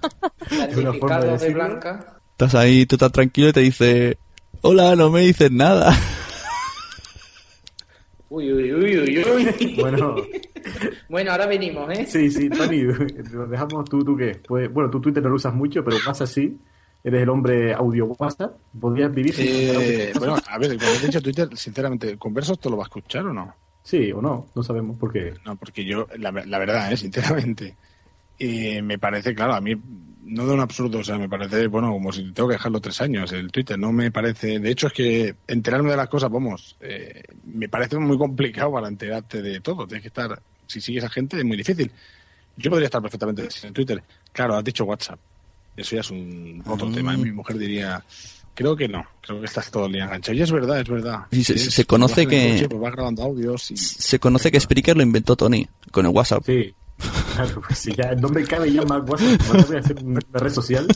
[0.50, 2.20] Certificado de Blanca.
[2.32, 4.18] Estás ahí, tú estás tranquilo y te dice,
[4.62, 5.98] hola, no me dices nada.
[8.30, 9.76] Uy, uy, uy, uy, uy.
[9.80, 10.16] Bueno.
[11.10, 12.06] Bueno, ahora venimos, ¿eh?
[12.06, 14.42] sí, sí, Tony, lo dejamos tú, ¿tú qué?
[14.46, 16.58] Pues, bueno, tú Twitter no lo usas mucho, pero WhatsApp sí.
[17.04, 18.58] Eres el hombre audio WhatsApp.
[18.78, 22.76] ¿Podrías vivir sin Eh, bueno, a ver, cuando he dicho Twitter, sinceramente, ¿Conversos te lo
[22.76, 23.56] va a escuchar o no?
[23.82, 25.34] Sí o no, no sabemos por qué.
[25.46, 27.78] No, porque yo, la, la verdad, eh, sinceramente,
[28.38, 29.74] eh, me parece, claro, a mí
[30.28, 33.00] no de un absurdo, o sea, me parece, bueno, como si tengo que dejarlo tres
[33.02, 36.76] años, el Twitter, no me parece, de hecho es que enterarme de las cosas, vamos,
[36.82, 41.10] eh, me parece muy complicado para enterarte de todo, tienes que estar, si sigues a
[41.10, 41.90] gente es muy difícil.
[42.58, 44.02] Yo podría estar perfectamente sin Twitter.
[44.34, 45.20] Claro, has dicho WhatsApp,
[45.76, 46.94] eso ya es un otro Mm.
[46.96, 48.04] tema, mi mujer diría...
[48.56, 50.36] Creo que no, creo que estás todo el día enganchado.
[50.36, 51.20] Y es verdad, es verdad.
[51.30, 53.78] Y se- conoce en que- coche, pues vas grabando audios y...
[53.78, 56.44] Se conoce que Spreaker lo inventó Tony, con el WhatsApp.
[56.44, 56.74] Sí.
[57.38, 60.20] Claro, pues si ya no me cabe ya más WhatsApp, ¿no voy a hacer una
[60.34, 60.88] red social?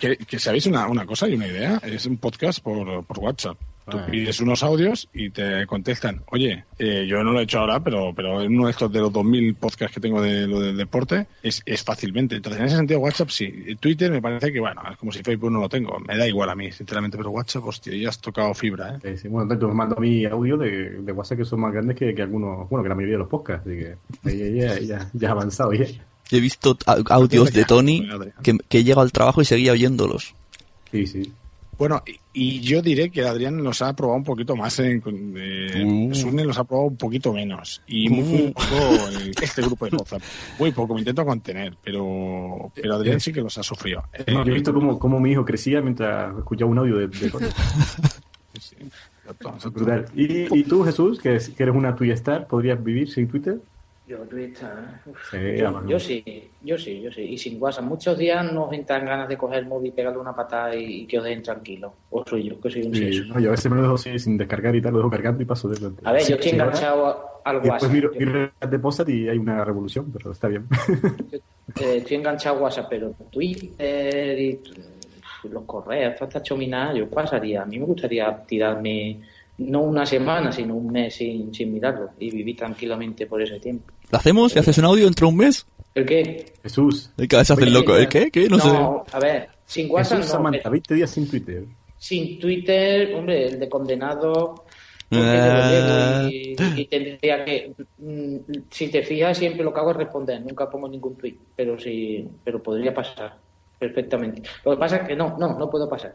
[0.00, 3.56] Que, que sabéis una, una cosa y una idea, es un podcast por, por WhatsApp.
[3.90, 7.80] Tú pides unos audios y te contestan, oye, eh, yo no lo he hecho ahora,
[7.80, 10.76] pero, pero en uno de estos de los 2000 podcasts que tengo de lo del
[10.76, 12.36] deporte, es, es fácilmente.
[12.36, 13.50] Entonces, en ese sentido, WhatsApp sí.
[13.80, 15.98] Twitter me parece que, bueno, es como si Facebook no lo tengo.
[16.00, 18.98] Me da igual a mí, sinceramente, pero WhatsApp, hostia, ya has tocado fibra, ¿eh?
[19.02, 21.72] Sí, sí, bueno, tanto me mando a mí audio de, de WhatsApp que son más
[21.72, 25.10] grandes que, que algunos, bueno, que la mayoría de los podcasts, así que ya, ya,
[25.12, 25.86] ya ha avanzado ya.
[26.30, 28.06] He visto au- audios de Tony
[28.42, 30.34] que, que he llegado al trabajo y seguía oyéndolos.
[30.92, 31.32] Sí, sí.
[31.78, 35.34] Bueno, y, y yo diré que Adrián los ha probado un poquito más, en, con-
[35.36, 36.12] eh, Uh.
[36.14, 37.80] Sune los ha probado un poquito menos.
[37.86, 38.26] Y muy, Uh.
[38.26, 40.22] muy poco el- este grupo de WhatsApp.
[40.58, 44.02] Muy poco, me intento contener, pero, pero Adrián sí que los ha sufrido.
[44.12, 47.06] Eh, No, yo he visto cómo, cómo mi hijo crecía mientras escuchaba un audio de,
[47.06, 47.30] de.
[49.72, 50.06] Brutal.
[50.16, 53.58] ¿Y, y tú, Jesús, que, es- que eres una tuya star, podrías vivir sin Twitter?
[54.08, 54.68] Yo Twitter.
[55.04, 56.24] uf, Sí, yo, yo sí,
[56.62, 57.22] yo sí, yo sí.
[57.22, 57.84] Y sin WhatsApp.
[57.84, 61.06] Muchos días nos entran ganas de coger el móvil y pegarle una patada y, y
[61.06, 61.92] que os dejen tranquilos.
[62.10, 64.18] O soy yo, que soy un Sí, no, yo a veces me lo dejo así,
[64.18, 66.50] sin descargar y tal, lo dejo cargando y paso de A ver, Sí, yo estoy
[66.50, 67.92] sí, enganchado al y Después WhatsApp.
[67.92, 68.70] miro, miro el
[69.06, 70.66] de y hay una revolución, pero está bien.
[71.80, 77.08] Eh, estoy enganchado a WhatsApp, pero Twitter y uf, los correos, toda esta chominada, yo
[77.10, 77.62] pasaría.
[77.62, 79.20] A mí me gustaría tirarme
[79.58, 83.92] no una semana, sino un mes sin, sin mirarlo y vivir tranquilamente por ese tiempo.
[84.10, 84.54] ¿Lo hacemos?
[84.56, 85.66] ¿Y haces un audio dentro de un mes?
[85.94, 86.52] ¿El qué?
[86.62, 87.10] Jesús.
[87.16, 87.96] El que se hace el loco.
[87.96, 88.30] ¿El qué?
[88.30, 88.48] ¿Qué?
[88.48, 88.68] No, sé.
[89.16, 91.64] a ver, sin WhatsApp Jesús no, Samantha, pero 20 días sin Twitter.
[91.98, 94.64] sin Twitter, hombre, el de condenado
[95.10, 96.20] Ah.
[96.24, 98.36] lo y, y tendría que mm,
[98.70, 102.28] si te fijas siempre lo que hago es responder nunca pongo ningún tweet pero sí
[102.44, 103.34] pero podría pasar
[103.78, 106.14] perfectamente lo que pasa es que no no no puedo pasar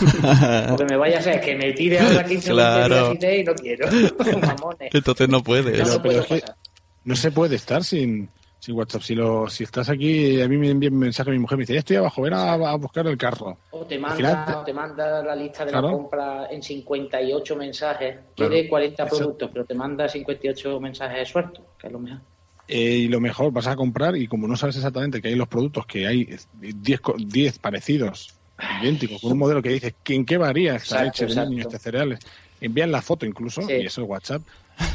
[0.70, 3.12] porque me vaya a ser que me tire ahora 15 o 20 Claro.
[3.12, 3.86] y no quiero
[4.40, 5.78] mamones Entonces no puedes.
[5.86, 6.56] No, no pero puedo que pasar.
[7.04, 9.02] No se puede estar sin, sin WhatsApp.
[9.02, 11.74] Si, lo, si estás aquí, a mí me envía un mensaje mi mujer, me dice,
[11.74, 13.58] ya estoy abajo, ven a, a buscar el carro.
[13.70, 15.96] o te manda final- o te manda la lista de la Claro.
[15.96, 18.50] compra en 58 mensajes Claro.
[18.52, 19.16] quiere 40 Eso.
[19.16, 22.20] productos pero te manda 58 mensajes sueltos que es lo mejor
[22.68, 25.48] Eh, y lo mejor, vas a comprar y como no sabes exactamente que hay los
[25.48, 28.34] productos, que hay 10, co- 10 parecidos,
[28.80, 31.62] idénticos, con un modelo que dice que en qué varía esta Exacto, leche de niño,
[31.62, 32.20] este cereales,
[32.60, 33.72] envían la foto incluso Sí.
[33.72, 34.42] y eso el WhatsApp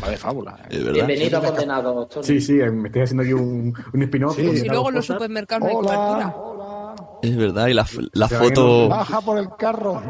[0.03, 0.57] va de fábula.
[0.69, 0.91] ¿eh?
[0.91, 2.25] bienvenido a condenado Tony.
[2.25, 4.35] Sí, sí, me estoy haciendo aquí un, un spin-off.
[4.35, 4.41] Sí.
[4.41, 6.35] Y luego en los supermercados no hay cobertura.
[7.21, 7.67] Es verdad.
[7.67, 8.89] Y la, la foto...
[8.89, 10.01] Baja por el carro.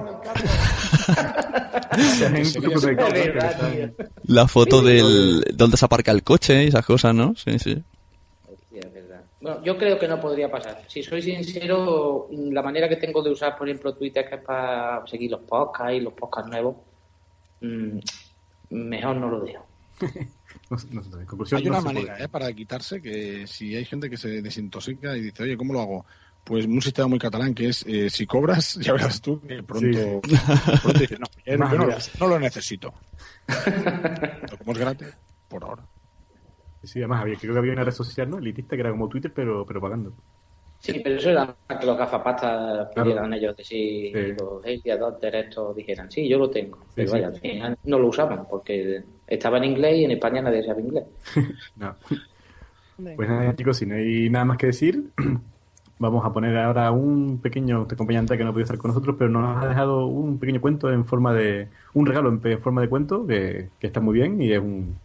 [4.26, 5.44] La foto del...
[5.54, 7.34] Donde se aparca el coche y esas cosas, ¿no?
[7.36, 7.82] Sí, sí.
[8.70, 9.22] Sí, es verdad.
[9.40, 10.82] Bueno, yo creo que no podría pasar.
[10.88, 15.06] Si soy sincero, la manera que tengo de usar, por ejemplo, Twitter, que es para
[15.08, 16.76] seguir los podcasts y los podcasts nuevos,
[17.62, 18.00] mm,
[18.70, 19.66] mejor no lo dejo.
[20.70, 22.18] No, sé, no sé, en conclusión, Hay una manera.
[22.18, 22.28] ¿eh?
[22.28, 26.06] para quitarse que si hay gente que se desintoxica y dice, oye, ¿cómo lo hago?
[26.44, 30.22] Pues un sistema muy catalán que es, eh, si cobras, ya verás tú que pronto,
[30.82, 32.94] pronto dices, no, no, no lo necesito.
[34.50, 35.08] Lo como es gratis,
[35.48, 35.86] por ahora.
[36.84, 38.38] Sí, además había, creo que había una red social, ¿no?
[38.38, 40.16] Elitista que era como Twitter, pero, pero pagando.
[40.80, 43.04] Sí, pero eso era más que los gafapastas Claro.
[43.10, 44.36] pidieran ellos si Sí.
[44.38, 46.78] los Adopters estos dijeran, sí, yo lo tengo.
[46.94, 47.14] Pero sí.
[47.14, 50.82] vaya, al final no lo usaban porque estaba en inglés y en España nadie sabe
[50.82, 51.06] inglés.
[51.76, 51.96] No.
[53.18, 55.10] Pues nada, chicos, si no hay nada más que decir,
[56.00, 59.62] vamos a poner ahora un pequeño acompañante que no puede estar con nosotros, pero nos
[59.62, 61.68] ha dejado un pequeño cuento en forma de.
[61.94, 64.96] un regalo en, forma de cuento que, que está muy bien y es un,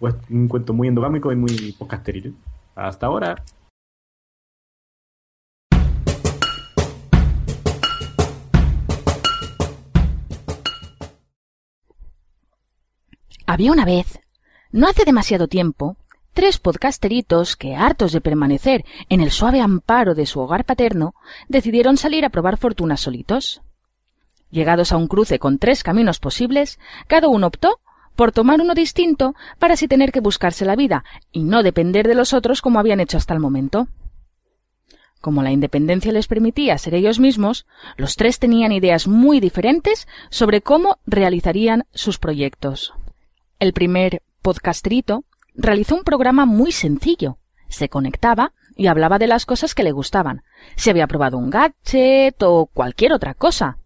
[0.00, 2.34] un, un cuento muy endogámico y muy podcasteril.
[2.74, 3.36] Hasta ahora.
[13.52, 14.20] Había una vez,
[14.70, 15.96] no hace demasiado tiempo,
[16.34, 21.16] tres podcasteritos que, hartos de permanecer en el suave amparo de su hogar paterno,
[21.48, 23.60] decidieron salir a probar fortuna solitos.
[24.52, 27.80] Llegados a un cruce con tres caminos posibles, cada uno optó
[28.14, 32.14] por tomar uno distinto para así tener que buscarse la vida y no depender de
[32.14, 33.88] los otros como habían hecho hasta el momento.
[35.20, 40.60] Como la independencia les permitía ser ellos mismos, los tres tenían ideas muy diferentes sobre
[40.60, 42.94] cómo realizarían sus proyectos.
[43.60, 47.36] El primer podcasterito realizó un programa muy sencillo.
[47.68, 50.42] Se conectaba y hablaba de las cosas que le gustaban.
[50.76, 53.76] Si había probado un gadget o cualquier otra cosa.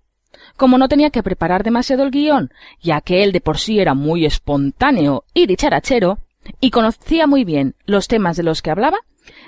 [0.56, 3.94] Como no tenía que preparar demasiado el guion, ya que él de por sí era
[3.94, 6.18] muy espontáneo y dicharachero,
[6.60, 8.98] y conocía muy bien los temas de los que hablaba,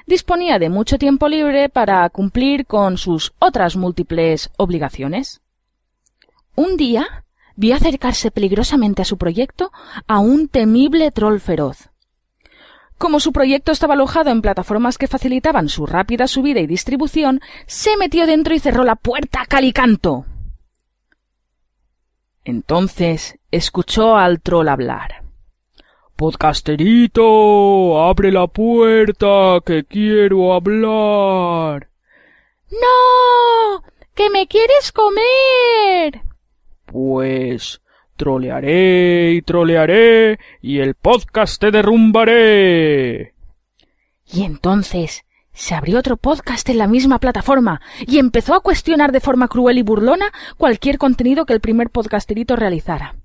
[0.06, 5.40] disponía de mucho tiempo libre para cumplir con sus otras múltiples obligaciones.
[6.56, 7.25] Un día
[7.56, 9.72] vio acercarse peligrosamente a su proyecto
[10.06, 11.90] a un temible troll feroz.
[12.98, 17.96] Como su proyecto estaba alojado en plataformas que facilitaban su rápida subida y distribución, se
[17.96, 20.24] metió dentro y cerró la puerta a cal y canto.
[22.44, 25.24] Entonces escuchó al troll hablar.
[26.16, 31.90] Podcasterito, abre la puerta, que quiero hablar.
[32.70, 33.82] ¡No!
[34.14, 36.25] ¡Que me quieres comer!
[36.96, 37.82] Pues
[38.16, 43.34] trolearé y trolearé y el podcast te derrumbaré.
[44.24, 49.20] Y entonces se abrió otro podcast en la misma plataforma y empezó a cuestionar de
[49.20, 53.16] forma cruel y burlona cualquier contenido que el primer podcasterito realizara.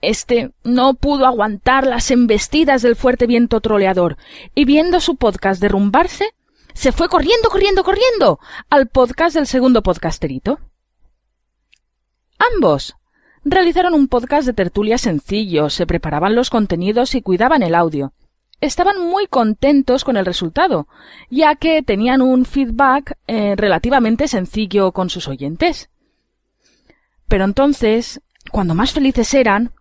[0.00, 4.16] Este no pudo aguantar las embestidas del fuerte viento troleador
[4.54, 6.34] y viendo su podcast derrumbarse,
[6.72, 8.38] se fue corriendo, corriendo, corriendo
[8.70, 10.60] al podcast del segundo podcasterito.
[12.38, 12.96] Ambos
[13.44, 18.12] realizaron un podcast de tertulia sencillo, se preparaban los contenidos y cuidaban el audio.
[18.60, 20.88] Estaban muy contentos con el resultado,
[21.30, 25.90] ya que tenían un feedback eh, relativamente sencillo con sus oyentes.
[27.28, 28.20] Pero entonces,
[28.50, 29.72] cuando más felices eran,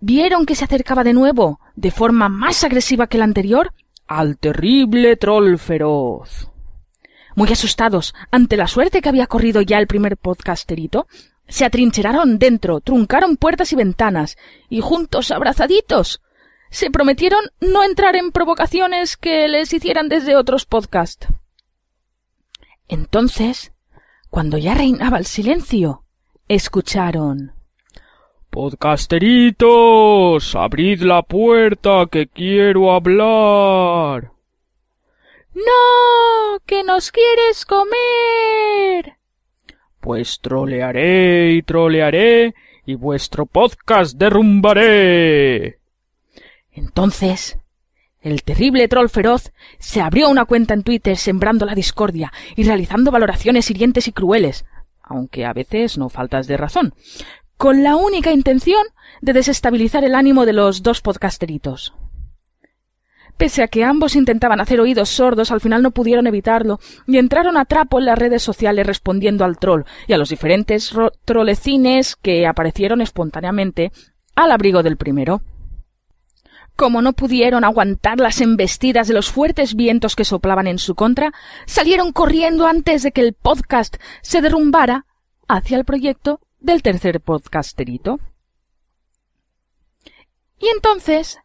[0.00, 3.72] vieron que se acercaba de nuevo, de forma más agresiva que la anterior,
[4.06, 6.50] al terrible troll feroz.
[7.34, 11.06] Muy asustados ante la suerte que había corrido ya el primer podcasterito,
[11.52, 14.38] se atrincheraron dentro, truncaron puertas y ventanas,
[14.70, 16.22] y juntos, abrazaditos,
[16.70, 21.28] se prometieron no entrar en provocaciones que les hicieran desde otros podcasts.
[22.88, 23.72] Entonces,
[24.30, 26.04] cuando ya reinaba el silencio,
[26.48, 27.52] escucharon.
[28.48, 34.32] Podcasteritos, abrid la puerta que quiero hablar.
[35.52, 39.18] No, que nos quieres comer.
[40.02, 45.78] Pues trolearé y trolearé y vuestro podcast derrumbaré.
[46.72, 47.56] Entonces,
[48.20, 53.12] el terrible troll feroz se abrió una cuenta en Twitter sembrando la discordia y realizando
[53.12, 54.64] valoraciones hirientes y crueles,
[55.04, 56.94] aunque a veces no faltas de razón,
[57.56, 58.82] con la única intención
[59.20, 61.94] de desestabilizar el ánimo de los dos podcasteritos.
[63.42, 66.78] Pese a que ambos intentaban hacer oídos sordos, al final no pudieron evitarlo
[67.08, 70.94] y entraron a trapo en las redes sociales respondiendo al troll y a los diferentes
[71.24, 73.90] trolecines que aparecieron espontáneamente
[74.36, 75.42] al abrigo del primero.
[76.76, 81.32] Como no pudieron aguantar las embestidas de los fuertes vientos que soplaban en su contra,
[81.66, 85.06] salieron corriendo antes de que el podcast se derrumbara
[85.48, 88.20] hacia el proyecto del tercer podcasterito.
[90.60, 91.40] Y entonces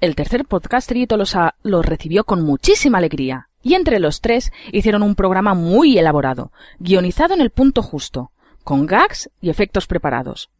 [0.00, 5.14] el tercer podcasterito los, los recibió con muchísima alegría, y entre los tres hicieron un
[5.14, 8.30] programa muy elaborado, guionizado en el punto justo,
[8.64, 10.50] con gags y efectos preparados.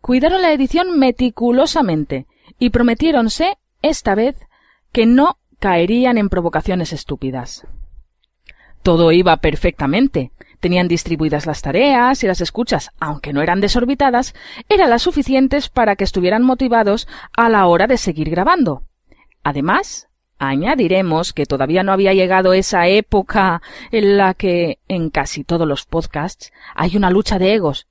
[0.00, 2.26] Cuidaron la edición meticulosamente
[2.58, 4.36] y prometiéronse, esta vez,
[4.92, 7.66] que no caerían en provocaciones estúpidas.
[8.82, 10.30] Todo iba perfectamente.
[10.66, 14.34] Tenían distribuidas las tareas y las escuchas, aunque no eran desorbitadas,
[14.68, 18.82] eran las suficientes para que estuvieran motivados a la hora de seguir grabando.
[19.44, 20.08] Además,
[20.40, 25.86] añadiremos que todavía no había llegado esa época en la que en casi todos los
[25.86, 27.86] podcasts hay una lucha de egos.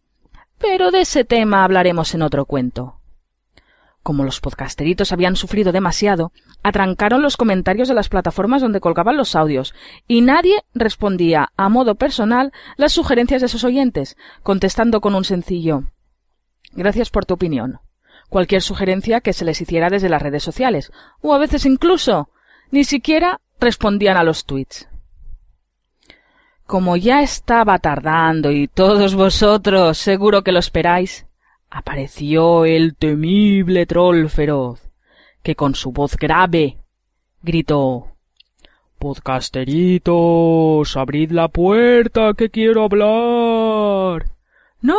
[0.57, 2.99] Pero de ese tema hablaremos en otro cuento.
[4.05, 9.35] Como los podcasteritos habían sufrido demasiado, atrancaron los comentarios de las plataformas donde colgaban los
[9.35, 9.73] audios,
[10.07, 15.85] y nadie respondía a modo personal las sugerencias de sus oyentes, contestando con un sencillo
[16.73, 17.79] Gracias por tu opinión
[18.29, 20.91] cualquier sugerencia que se les hiciera desde las redes sociales,
[21.21, 22.29] o a veces incluso
[22.69, 24.87] ni siquiera respondían a los tweets.
[26.67, 31.25] Como ya estaba tardando y todos vosotros seguro que lo esperáis,
[31.69, 34.89] apareció el temible troll feroz,
[35.43, 36.79] que con su voz grave
[37.41, 38.15] gritó
[38.97, 44.31] Podcasteritos, abrid la puerta que quiero hablar.
[44.81, 44.97] No,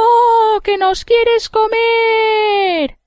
[0.63, 2.99] que nos quieres comer.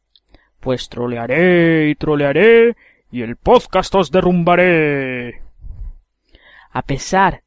[0.60, 2.76] Pues trolearé y trolearé
[3.12, 5.42] y el podcast os derrumbaré.
[6.72, 7.44] A pesar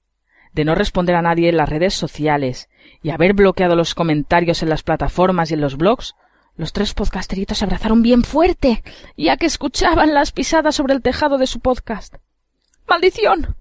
[0.52, 2.68] de no responder a nadie en las redes sociales
[3.02, 6.14] y haber bloqueado los comentarios en las plataformas y en los blogs,
[6.56, 8.82] los tres podcasteritos se abrazaron bien fuerte,
[9.16, 12.16] ya que escuchaban las pisadas sobre el tejado de su podcast.
[12.86, 13.56] ¡Maldición!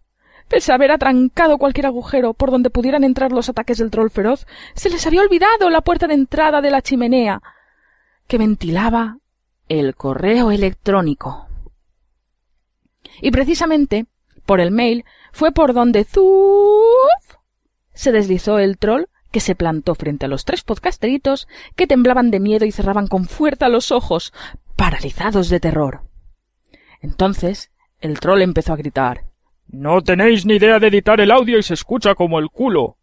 [0.48, 4.46] Pese a haber atrancado cualquier agujero por donde pudieran entrar los ataques del troll feroz,
[4.76, 7.42] se les había olvidado la puerta de entrada de la chimenea,
[8.28, 9.20] que ventilaba
[9.70, 11.48] el correo electrónico.
[13.22, 14.08] Y precisamente
[14.46, 17.31] por el mail fue por donde ¡zuf!
[17.94, 22.40] Se deslizó el troll que se plantó frente a los tres podcasteritos que temblaban de
[22.40, 24.34] miedo y cerraban con fuerza los ojos,
[24.76, 26.02] paralizados de terror.
[27.02, 29.26] Entonces el troll empezó a gritar
[29.68, 32.98] No tenéis ni idea de editar el audio y se escucha como el culo.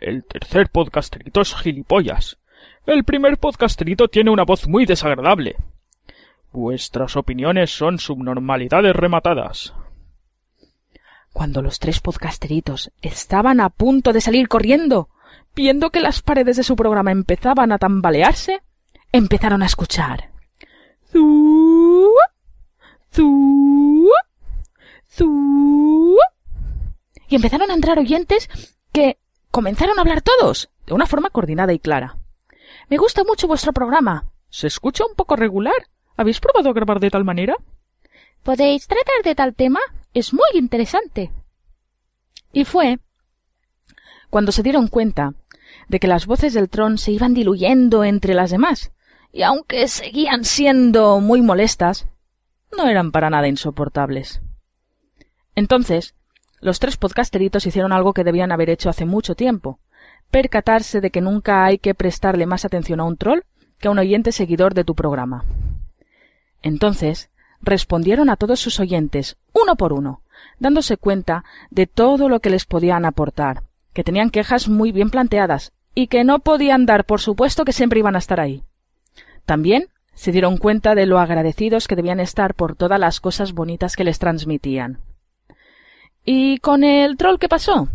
[0.00, 2.38] El tercer podcasterito es gilipollas.
[2.86, 5.56] El primer podcasterito tiene una voz muy desagradable.
[6.52, 9.74] Vuestras opiniones son subnormalidades rematadas.
[11.38, 15.08] Cuando los tres podcasteritos estaban a punto de salir corriendo,
[15.54, 18.60] viendo que las paredes de su programa empezaban a tambalearse,
[19.12, 20.32] empezaron a escuchar.
[21.12, 22.12] Zu,
[23.12, 24.10] zu,
[25.08, 26.16] zu.
[27.28, 28.50] Y empezaron a entrar oyentes
[28.90, 29.18] que
[29.52, 32.16] comenzaron a hablar todos, de una forma coordinada y clara.
[32.88, 34.24] Me gusta mucho vuestro programa.
[34.48, 35.86] ¿Se escucha un poco regular?
[36.16, 37.54] ¿Habéis probado a grabar de tal manera?
[38.42, 39.78] ¿Podéis tratar de tal tema?
[40.14, 41.30] Es muy interesante.
[42.52, 42.98] Y fue
[44.30, 45.34] cuando se dieron cuenta
[45.88, 48.92] de que las voces del tron se iban diluyendo entre las demás,
[49.32, 52.06] y aunque seguían siendo muy molestas,
[52.76, 54.40] no eran para nada insoportables.
[55.54, 56.14] Entonces,
[56.60, 59.80] los tres podcasteritos hicieron algo que debían haber hecho hace mucho tiempo,
[60.30, 63.42] percatarse de que nunca hay que prestarle más atención a un troll
[63.78, 65.44] que a un oyente seguidor de tu programa.
[66.62, 67.30] Entonces,
[67.60, 70.22] respondieron a todos sus oyentes, uno por uno,
[70.58, 75.72] dándose cuenta de todo lo que les podían aportar, que tenían quejas muy bien planteadas
[75.94, 78.62] y que no podían dar por supuesto que siempre iban a estar ahí.
[79.44, 83.96] También se dieron cuenta de lo agradecidos que debían estar por todas las cosas bonitas
[83.96, 85.00] que les transmitían.
[86.24, 87.88] ¿Y con el troll qué pasó?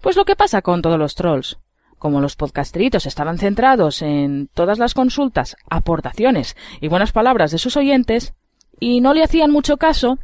[0.00, 1.58] Pues lo que pasa con todos los trolls.
[1.98, 7.76] Como los podcasteritos estaban centrados en todas las consultas, aportaciones y buenas palabras de sus
[7.76, 8.34] oyentes,
[8.82, 10.18] y no le hacían mucho caso,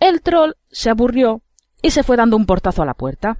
[0.00, 1.42] el troll se aburrió
[1.80, 3.38] y se fue dando un portazo a la puerta.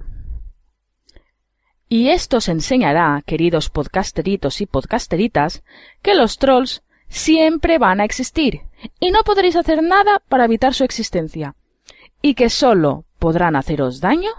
[1.89, 5.63] Y esto os enseñará, queridos podcasteritos y podcasteritas,
[6.01, 8.61] que los trolls siempre van a existir
[8.97, 11.55] y no podréis hacer nada para evitar su existencia,
[12.21, 14.31] y que sólo podrán haceros daño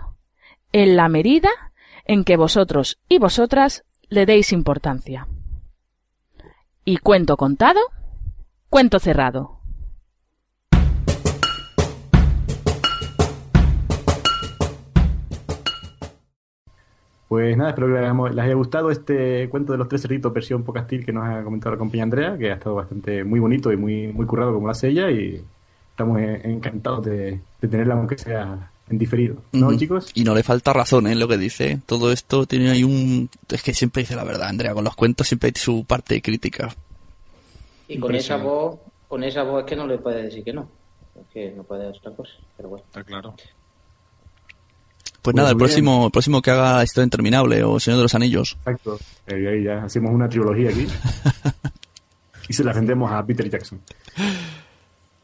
[0.73, 1.51] en la medida
[2.07, 5.29] en que vosotros y vosotras le deis importancia.
[6.87, 7.81] Y cuento contado,
[8.71, 9.56] cuento cerrado.
[17.29, 21.05] Pues nada, espero que les haya gustado este cuento de los tres cerditos versión podcastil
[21.05, 24.09] que nos ha comentado la compañía Andrea, que ha estado bastante muy bonito y muy,
[24.09, 25.43] muy currado como lo hace ella y
[25.91, 30.13] estamos encantados de, de tenerla aunque sea en diferido, ¿no, chicos?
[30.15, 31.81] Y no le falta razón en lo que dice.
[31.87, 33.29] Todo esto tiene ahí un...
[33.49, 34.75] Es que siempre dice la verdad, Andrea.
[34.75, 36.73] Con los cuentos siempre hay su parte crítica.
[37.89, 40.69] Y con esa voz, con esa voz es que no le puedes decir que no.
[41.21, 42.33] Es que no puede hacer otra cosa.
[42.57, 42.85] Pero bueno.
[42.87, 43.35] Está claro.
[45.27, 48.57] Pues nada, el próximo, el próximo que haga Historia Interminable o Señor de los Anillos.
[48.61, 48.99] Exacto.
[49.27, 50.87] Eh, ahí ya hacemos una trilogía aquí.
[52.49, 53.81] y se la vendemos a Peter Jackson.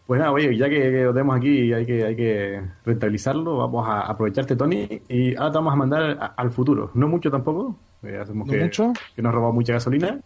[0.06, 3.56] Pues nada, oye, ya que, que lo tenemos aquí y hay que, hay que rentabilizarlo,
[3.58, 6.90] vamos a aprovecharte, Tony, y ahora te vamos a mandar a- al futuro.
[6.94, 8.92] No mucho tampoco, eh, hacemos ¿No que, mucho?
[9.14, 10.18] que nos ha robado mucha gasolina,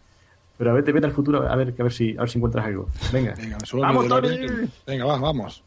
[0.56, 2.38] pero a ver, te vete al futuro a ver, a ver si, a ver si
[2.38, 2.88] encuentras algo.
[3.12, 3.34] Venga.
[3.36, 4.28] Venga, ¡Vamos, Tony!
[4.86, 5.62] Venga, va, vamos.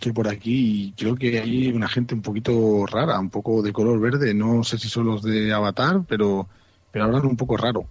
[0.00, 3.70] Estoy por aquí y creo que hay una gente un poquito rara, un poco de
[3.70, 4.32] color verde.
[4.32, 6.48] No sé si son los de Avatar, pero,
[6.90, 7.84] pero hablan un poco raro.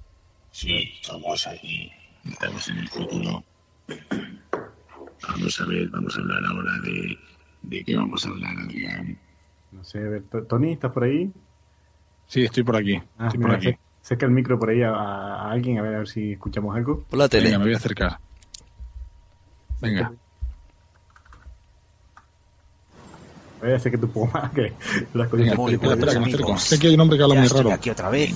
[0.51, 1.91] Sí, somos ahí.
[2.25, 3.43] Estamos en el futuro.
[5.27, 7.17] Vamos a ver, vamos a hablar ahora de...
[7.61, 9.17] ¿De qué vamos a hablar, Adrián?
[9.71, 11.31] No sé, a ver, To- Tony, ¿estás por ahí?
[12.25, 12.99] Sí, estoy por aquí.
[13.19, 13.67] Ah, estoy mira, por aquí.
[13.67, 16.75] acer- Acerca el micro por ahí a, a alguien, a ver, a ver si escuchamos
[16.75, 17.03] algo.
[17.03, 17.45] Por la tele.
[17.45, 18.17] Venga, me voy a acercar.
[19.81, 20.11] Venga.
[23.61, 24.73] Voy a hacer que tú puedo más que
[25.13, 26.45] las cosas Venga, espera, espera, que me acerco.
[26.47, 26.71] amigos.
[26.71, 27.75] Es que hay un hombre que habla Ya muy estoy raro.
[27.75, 28.31] aquí otra vez.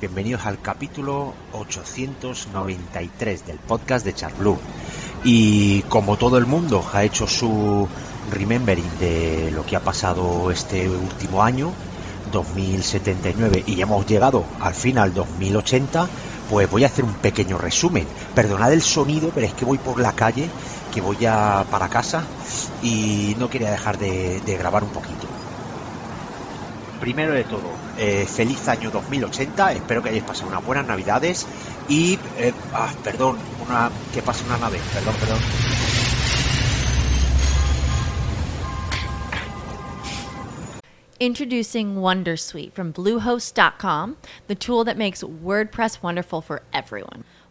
[0.00, 4.56] Bienvenidos al capítulo 893 del podcast de Charblue.
[5.24, 7.88] Y como todo el mundo ha hecho su
[8.30, 11.72] remembering de lo que ha pasado este último año,
[12.32, 16.08] 2079, y ya hemos llegado al final 2080,
[16.50, 18.06] pues voy a hacer un pequeño resumen.
[18.34, 20.48] Perdonad el sonido, pero es que voy por la calle,
[20.96, 22.24] que voy a para casa
[22.82, 25.26] y no quería dejar de, de grabar un poquito.
[27.00, 27.68] Primero de todo,
[27.98, 31.46] eh, feliz año 2080, espero que hayáis pasado unas buenas navidades
[31.86, 33.36] y, eh, ah, perdón,
[33.66, 35.38] una, que pase una nave, perdón, perdón.
[41.20, 44.16] Introducing Wondersuite from Bluehost.com,
[44.46, 47.24] the tool that makes WordPress wonderful for everyone.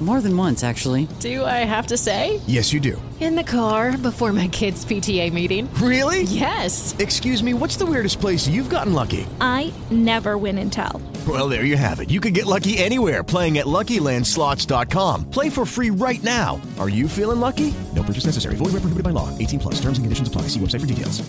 [0.00, 1.08] More than once, actually.
[1.20, 2.42] Do I have to say?
[2.46, 3.00] Yes, you do.
[3.18, 5.72] In the car before my kids' PTA meeting.
[5.80, 6.24] Really?
[6.24, 6.94] Yes.
[6.98, 9.26] Excuse me, what's the weirdest place you've gotten lucky?
[9.40, 11.00] I never win and tell.
[11.26, 12.10] Well, there you have it.
[12.10, 15.30] You can get lucky anywhere playing at LuckyLandSlots.com.
[15.30, 16.60] Play for free right now.
[16.78, 17.72] Are you feeling lucky?
[17.94, 18.56] No purchase necessary.
[18.56, 19.30] Void where prohibited by law.
[19.38, 19.80] 18 plus.
[19.80, 20.42] Terms and conditions apply.
[20.52, 21.22] See website for details.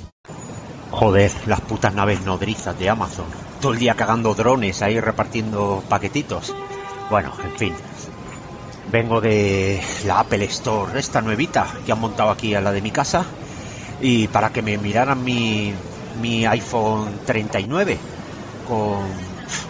[0.91, 3.27] Joder, las putas naves nodrizas de Amazon.
[3.61, 6.53] Todo el día cagando drones ahí repartiendo paquetitos.
[7.09, 7.73] Bueno, en fin.
[8.91, 12.91] Vengo de la Apple Store, esta nuevita que han montado aquí a la de mi
[12.91, 13.25] casa.
[14.01, 15.73] Y para que me miraran mi,
[16.21, 17.97] mi iPhone 39
[18.67, 18.99] con,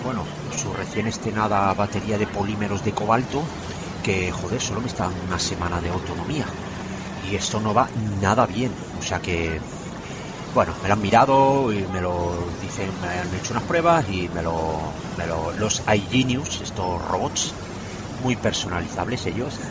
[0.03, 0.23] bueno,
[0.55, 3.41] su recién estrenada batería de polímeros de cobalto.
[4.03, 6.45] Que, joder, solo me está una semana de autonomía.
[7.31, 7.89] Y esto no va
[8.21, 8.71] nada bien.
[8.99, 9.59] O sea que
[10.53, 14.27] bueno, me lo han mirado y me lo dicen, me han hecho unas pruebas y
[14.29, 14.79] me lo,
[15.17, 17.53] me lo los iGenius, estos robots
[18.23, 19.59] muy personalizables ellos.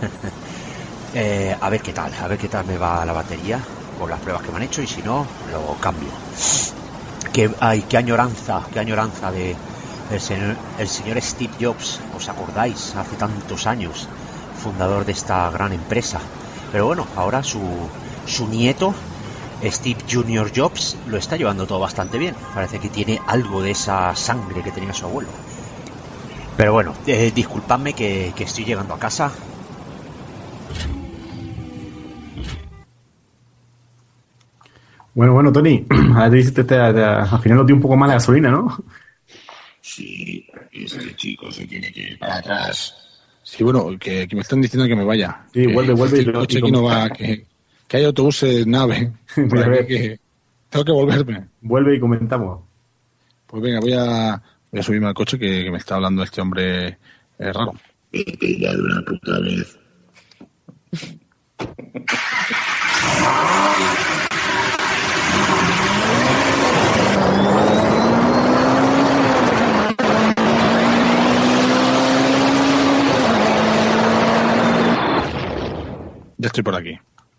[1.18, 3.58] Eh, a ver qué tal, a ver qué tal me va la batería
[3.98, 6.10] con las pruebas que me han hecho y si no, lo cambio.
[7.32, 9.56] Que, ay, qué añoranza, qué añoranza de
[10.10, 12.94] el señor, el señor Steve Jobs, ¿os acordáis?
[12.96, 14.08] Hace tantos años,
[14.62, 16.20] fundador de esta gran empresa.
[16.70, 17.62] Pero bueno, ahora su,
[18.26, 18.92] su nieto
[19.64, 22.34] Steve Junior Jobs lo está llevando todo bastante bien.
[22.54, 25.30] Parece que tiene algo de esa sangre que tenía su abuelo.
[26.56, 29.30] Pero bueno, eh, disculpadme que, que estoy llegando a casa.
[35.14, 37.96] Bueno, bueno, Tony, ahora te dices, te- te- te- al final nos dio un poco
[37.96, 38.76] más la gasolina, ¿no?
[39.80, 42.94] Sí, este chico se tiene que ir para atrás.
[43.42, 45.44] Sí, bueno, que, que me están diciendo que me vaya.
[45.54, 47.46] Sí, Que vuelve, vuelve y este lo- coche y aquí no va, que,
[47.88, 49.12] que hay autobuses, nave.
[49.36, 49.86] aquí ver.
[49.86, 50.20] que
[50.68, 51.46] tengo que volverme.
[51.62, 52.60] Vuelve y comentamos.
[53.46, 54.42] Pues venga, voy a,
[54.76, 56.98] voy a subirme al coche que, que me está hablando este hombre
[57.38, 57.72] eh, raro.
[58.12, 59.78] Vete ya de una puta vez.
[76.36, 76.98] Ya estoy por aquí.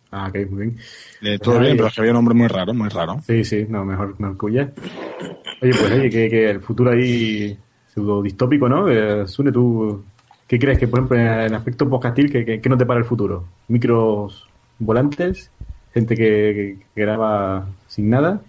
[0.09, 0.79] Ah, ok, muy bien.
[1.21, 1.65] Eh, todo Ay.
[1.65, 3.21] bien, pero es que había un hombre muy raro, muy raro.
[3.27, 4.73] Sí, sí, no, mejor no cuya.
[5.61, 7.57] Oye, pues oye, que, que el futuro ahí
[7.93, 8.87] pseudo distópico, ¿no?
[8.89, 10.03] Eh, Sune, tú,
[10.47, 13.05] ¿qué crees que, por ejemplo, en el aspecto podcastil, que, que, que nos depara el
[13.05, 13.45] futuro?
[13.67, 14.47] ¿Micros
[14.79, 15.49] volantes?
[15.93, 18.41] ¿Gente que, que graba sin nada?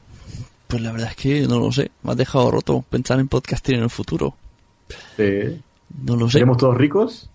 [0.66, 1.90] Pues la verdad es que no lo sé.
[2.02, 4.34] Me has dejado roto pensar en podcasting en el futuro.
[5.16, 5.59] Eh,
[6.04, 6.32] No lo sé.
[6.34, 7.30] ¿Seremos todos ricos?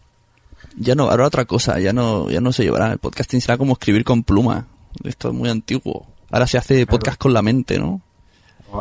[0.78, 2.92] Ya no, ahora otra cosa, ya no, ya no se llevará.
[2.92, 4.68] El podcasting será como escribir con pluma.
[5.04, 6.06] Esto es muy antiguo.
[6.30, 8.02] Ahora se hace podcast con la mente, ¿no?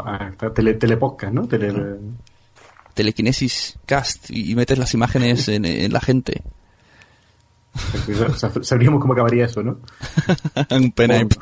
[0.00, 1.46] Ah, está tele, telepodcast, ¿no?
[1.46, 1.72] Tele,
[2.94, 6.42] Telekinesis cast y, metes las imágenes en, en la gente.
[7.74, 9.78] o sea, sabríamos cómo acabaría eso, ¿no?
[10.70, 11.26] Un pene.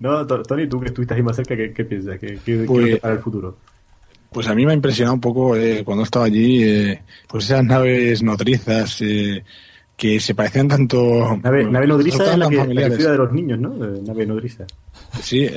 [0.00, 2.18] No, To- Tony, tú que estuviste ahí más cerca, ¿qué, qué piensas?
[2.20, 3.56] ¿Qué, qué, Pues- depara el futuro?
[4.30, 7.64] Pues a mí me ha impresionado un poco eh, cuando estaba allí, eh, pues esas
[7.64, 9.42] naves nodrizas eh,
[9.96, 11.38] que se parecían tanto...
[11.42, 13.70] Nave, nave nodriza es la que, la que cuida de los niños, ¿no?
[13.70, 14.64] Nave nodriza.
[15.20, 15.48] Sí,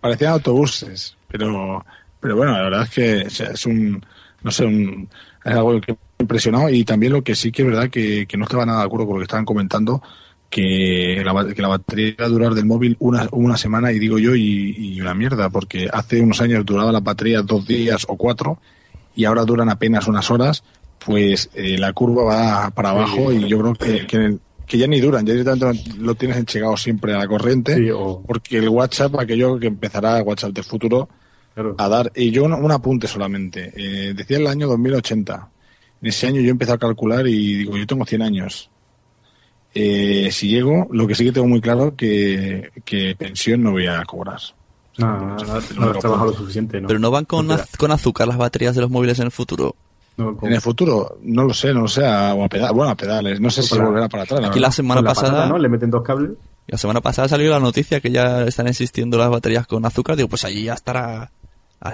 [0.00, 1.84] parecían autobuses, pero,
[2.20, 4.04] pero bueno, la verdad es que o sea, es un,
[4.42, 5.08] no sé, un,
[5.44, 8.26] es algo que me ha impresionado y también lo que sí que es verdad que,
[8.26, 10.02] que no estaba nada de acuerdo con lo que estaban comentando,
[10.50, 14.18] que la, que la batería va a durar del móvil una, una semana y digo
[14.18, 18.16] yo y, y una mierda, porque hace unos años duraba la batería dos días o
[18.16, 18.58] cuatro
[19.14, 20.62] y ahora duran apenas unas horas,
[21.04, 24.38] pues eh, la curva va para abajo y yo creo que, que,
[24.72, 27.76] que ya ni duran, ya directamente lo tienes enchegado siempre a la corriente,
[28.26, 31.10] porque el WhatsApp, aquello que empezará WhatsApp de futuro
[31.76, 35.48] a dar, y yo un, un apunte solamente, eh, decía el año 2080,
[36.00, 38.70] en ese año yo empecé a calcular y digo, yo tengo 100 años.
[39.74, 43.86] Eh, si llego, lo que sí que tengo muy claro que, que pensión no voy
[43.86, 44.40] a cobrar.
[44.98, 46.88] No, no, no, no has trabajado lo suficiente, ¿no?
[46.88, 49.30] Pero no van con, No, az- con azúcar las baterías de los móviles en el
[49.32, 49.74] futuro.
[50.18, 52.94] En el futuro, no lo sé, no lo sé, a, o a pedales, bueno, a
[52.94, 53.84] pedales, no sé si Hola.
[53.84, 54.40] volverá para atrás.
[54.44, 55.30] Aquí la semana la pasada.
[55.32, 55.58] patata, ¿no?
[55.58, 56.32] Le meten dos cables.
[56.66, 60.16] La semana pasada salió la noticia que ya están existiendo las baterías con azúcar.
[60.16, 61.30] Digo, pues allí ya estará.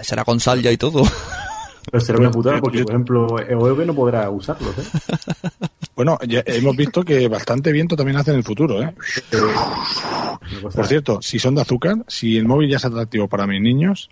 [0.02, 1.02] Será con sal ya y todo.
[1.90, 4.82] Pero será una putada porque, por ejemplo, EOEV no podrá usarlos, ¿eh?
[5.96, 8.94] Bueno, ya hemos visto que bastante viento también hace en el futuro, ¿eh?
[10.74, 14.10] Por cierto, si son de azúcar, si el móvil ya es atractivo para mis niños,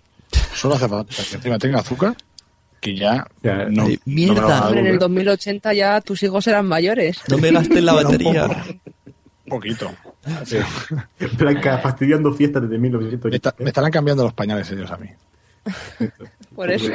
[0.53, 2.15] solo hace falta que encima tenga azúcar,
[2.79, 3.27] que ya,
[3.69, 4.99] no, eh, no me lo van a Hombre, en el devolver.
[4.99, 7.21] 2080 ya tus hijos serán mayores.
[7.29, 8.45] No me gastes la batería.
[9.45, 9.91] Un poquito.
[11.37, 13.29] Blanca fastidiando fiestas desde 1980.
[13.29, 15.07] Me, está- me estarán cambiando los pañales ellos a mí.
[16.55, 16.91] Por eso.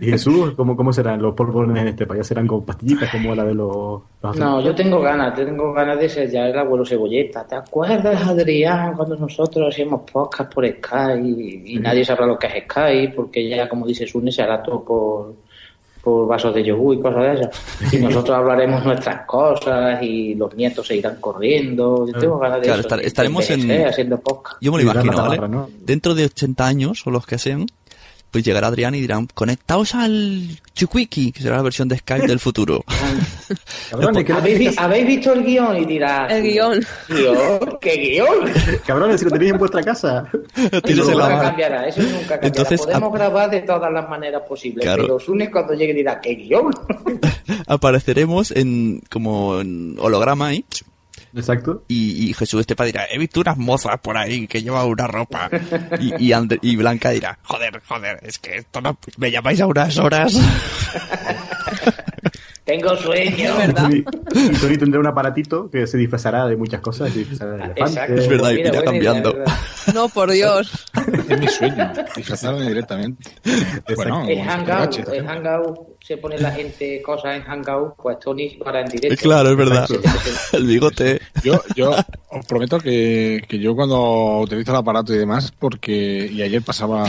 [0.00, 0.52] ¿Y Jesús?
[0.56, 2.20] ¿Cómo, cómo serán los polvorones en este país?
[2.20, 4.00] ¿Ya serán con pastillitas como la de los...
[4.22, 7.44] los No, yo tengo ganas, tengo ganas de ser ya el abuelo cebolleta.
[7.46, 12.46] ¿Te acuerdas, Adrián, cuando nosotros hacíamos podcast por Skype y, y nadie sabrá lo que
[12.48, 15.34] es Skype porque ya, como dice Sune, se hará todo por,
[16.02, 17.94] por vasos de yogur y cosas de esas.
[17.94, 22.06] Y nosotros hablaremos nuestras cosas y los nietos se irán corriendo.
[22.06, 24.56] Yo tengo ganas de Claro, eso, estar- de estaremos en- haciendo podcast.
[24.60, 25.40] Yo me lo imagino, ¿vale?
[25.80, 27.66] Dentro de 80 años, o los que sean,
[28.34, 32.40] pues llegará Adrián y dirán, conectaos al Chukwiki, que será la versión de Skype del
[32.40, 32.82] futuro.
[33.90, 35.76] Cabrones, ¿Habéis, vi- tenéis- habéis visto el guion?
[35.76, 36.32] Y dirás...
[36.32, 36.80] El guion.
[37.08, 37.78] ¿Guión?
[37.80, 38.52] ¿Qué guion?
[38.84, 40.26] Cabrones, si lo tenéis en vuestra casa.
[40.82, 42.46] Eso la nunca cambiará, eso nunca cambiará.
[42.48, 45.02] Entonces, Podemos a- grabar de todas las maneras posibles, Claro.
[45.04, 46.72] pero Sune cuando llegue dirá, ¿qué guion?
[47.68, 50.64] Apareceremos en como en holograma ahí.
[51.34, 51.84] Exacto.
[51.88, 55.50] Y, y Jesús Estepa dirá, he visto unas mozas por ahí que llevan una ropa.
[56.00, 58.98] Y, y, y Blanca dirá, joder, joder, es que esto no...
[59.16, 60.34] Me llamáis a unas horas.
[62.64, 63.52] Tengo sueño.
[63.90, 67.12] Y, y Tony tendrá un aparatito que se disfrazará de muchas cosas.
[67.12, 67.82] Se disfrazará de elefante.
[67.92, 68.14] Exacto.
[68.14, 69.32] Es verdad, Mira, irá idea, cambiando.
[69.34, 69.54] ¿verdad?
[69.94, 70.86] No, por Dios.
[71.28, 73.30] Es mi sueño, disfrazarme directamente.
[73.94, 75.26] Bueno, En Hangout, en.
[75.28, 79.22] Hangout se pone la gente cosas en Hangout, pues Tony para en directo.
[79.22, 79.86] claro, es verdad.
[80.52, 81.20] El bigote.
[81.42, 81.94] Yo, yo
[82.30, 87.04] os prometo que, que yo cuando utilizo el aparato y demás, porque y ayer pasaba,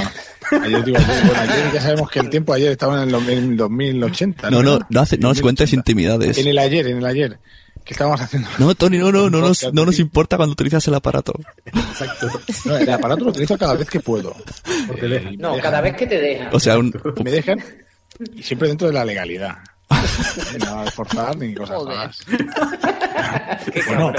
[0.51, 3.27] ayer digo, ayer, bueno, ayer ya sabemos que el tiempo ayer estaba en el, dos-
[3.27, 4.49] en el 2080.
[4.49, 6.37] No, no, no, hace, no nos cuentes intimidades.
[6.37, 7.39] En el ayer, en el ayer.
[7.83, 8.49] ¿Qué estábamos haciendo?
[8.57, 11.33] No, Tony, no, no, no nos, no nos importa cuando utilizas el aparato.
[11.65, 12.27] Exacto.
[12.65, 14.35] No, el aparato lo utilizo cada vez que puedo.
[14.87, 16.49] Porque le- No, cada vez que te dejan.
[16.51, 16.91] O sea, un,
[17.23, 17.63] Me dejan
[18.33, 19.57] y siempre dentro de la legalidad.
[20.65, 22.17] No de forzar ni cosas malas.
[23.87, 24.13] Bueno,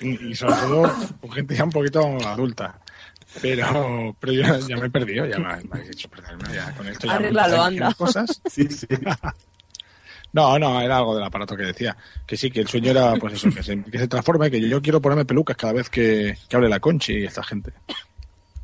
[0.00, 2.78] y y sobre todo con gente ya un poquito adulta.
[3.40, 6.54] Pero, pero yo ya me he perdido, ya me, me habéis hecho perderme.
[6.54, 7.94] Ya con esto ya me Arréglalo, empiezan a anda.
[7.94, 8.42] Cosas.
[8.50, 8.86] Sí, sí.
[10.32, 11.96] No, no, era algo del aparato que decía.
[12.26, 14.82] Que sí, que el sueño era, pues eso, que se, que se transforme, que yo,
[14.82, 17.72] quiero ponerme pelucas cada vez que, que hable la Conchi y esta gente.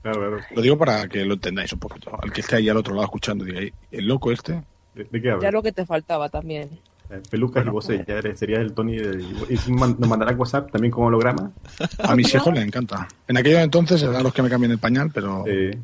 [0.03, 0.45] Claro, claro.
[0.55, 2.11] Lo digo para que lo entendáis un poquito.
[2.23, 3.61] Al que esté ahí al otro lado escuchando, diga,
[3.91, 4.63] el loco este.
[4.95, 5.53] ¿De, de qué Ya hablas?
[5.55, 6.69] lo que te faltaba también.
[7.11, 8.05] Eh, Pelucas y voces.
[8.07, 8.97] Ya eres- sería el Tony.
[8.97, 11.51] de- y nos mandará WhatsApp también con holograma.
[11.99, 13.07] A mis hijos les encanta.
[13.29, 15.77] En aquellos entonces eran los que me cambian el pañal, pero Eh,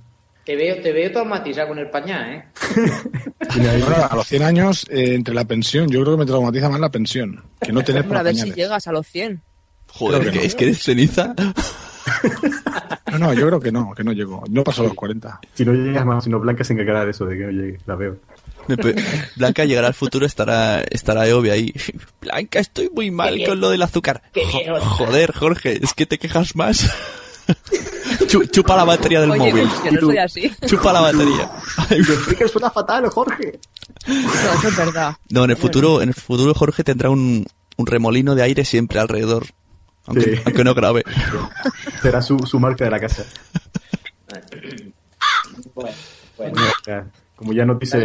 [0.44, 2.44] Te veo, te veo traumatizado con el pañal, ¿eh?
[3.84, 6.80] Ahora, a los 100 años, eh, entre la pensión, yo creo que me traumatiza más
[6.80, 9.42] la pensión, que no tener Hombre, a para ver si llegas a los 100.
[9.88, 10.40] joder, que no.
[10.42, 11.34] es que eres ceniza.
[13.12, 14.42] No, no, yo creo que no, que no llego.
[14.50, 15.40] No paso los 40.
[15.54, 17.78] si no llegas más, si no Blanca se encargará de eso, de que no llegue.
[17.86, 18.16] La veo.
[19.36, 21.72] Blanca llegará al futuro, estará, estará Eobe ahí.
[22.20, 24.22] Blanca, estoy muy mal Qué con lo del azúcar.
[24.32, 24.42] Qué
[24.80, 26.88] joder, Jorge, es que te quejas más.
[28.28, 29.68] Chu- chupa la batería del Oye, móvil.
[29.82, 30.52] que no soy así.
[30.66, 31.50] Chupa la batería.
[31.90, 33.58] Es que suena fatal, Jorge.
[34.06, 34.14] No,
[34.58, 35.16] eso es verdad.
[35.30, 37.44] No, en el futuro, en el futuro Jorge tendrá un,
[37.76, 39.46] un remolino de aire siempre alrededor.
[40.06, 40.42] Aunque, Sí.
[40.44, 41.02] aunque no grabe.
[42.02, 43.24] Será su, su marca de la casa.
[45.74, 45.92] Bueno,
[46.36, 46.54] bueno.
[47.41, 47.97] Como ya nos dice,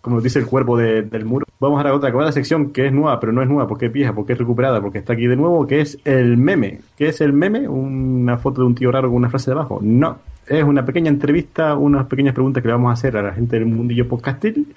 [0.00, 1.44] como nos dice el cuerpo de- del muro.
[1.60, 3.92] Vamos a la otra, la sección que es nueva, pero no es nueva porque es
[3.92, 6.80] vieja, porque es recuperada, porque está aquí de nuevo, que es el meme.
[6.96, 7.68] ¿Qué es el meme?
[7.68, 9.80] Una foto de un tío raro con una frase debajo.
[9.82, 13.32] No, es una pequeña entrevista, unas pequeñas preguntas que le vamos a hacer a la
[13.34, 14.74] gente del mundillo podcastil.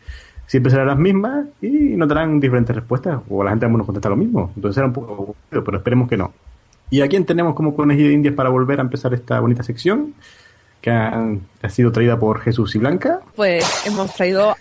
[0.48, 4.18] Siempre serán las mismas y nos darán diferentes respuestas, o la gente nos contesta lo
[4.18, 4.52] mismo.
[4.54, 6.34] Entonces será un poco aburrido, pero esperemos que no.
[6.90, 10.14] ¿Y a quién tenemos como conejillo de indias para volver a empezar esta bonita sección?
[10.82, 11.14] Que ha,
[11.62, 13.20] ha sido traída por Jesús y Blanca.
[13.36, 14.56] Pues hemos traído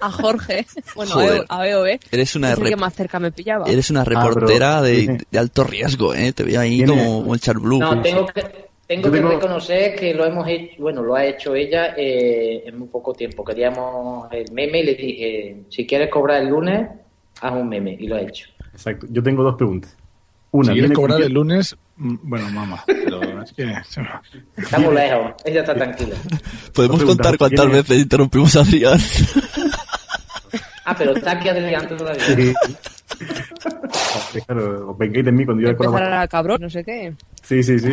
[0.00, 1.44] a Jorge, bueno, Joder.
[1.48, 1.98] a EOB.
[2.12, 3.64] Eres una que más cerca me pillaba.
[3.66, 6.32] Eres una pero- reportera de, alto riesgo, ¿eh?
[6.32, 7.78] Te veo ahí Tiene- como, como el Charblue.
[7.78, 11.94] No, tengo que, tengo que reconocer que lo hemos hecho, bueno, lo ha hecho ella
[11.96, 13.42] eh, en muy poco tiempo.
[13.44, 16.88] Queríamos el meme y le dije, si quieres cobrar el lunes,
[17.40, 18.48] haz un meme, y lo ha hecho.
[18.72, 19.06] Exacto.
[19.10, 19.96] Yo tengo dos preguntas.
[20.50, 23.20] Una, si quieres ¿viene cobrar el lunes, mm, bueno, mamá, pero.
[23.56, 26.16] Estamos lejos, ella está tranquila.
[26.74, 28.98] Podemos contar cuántas ¿Tiene- veces interrumpimos a Adrián.
[30.84, 32.24] Ah, pero está aquí adelante todavía.
[32.24, 32.54] Sí.
[34.46, 37.14] Claro, os vengáis de mí cuando yo Empezar a cabrón, no sé qué.
[37.42, 37.92] Sí, sí, sí.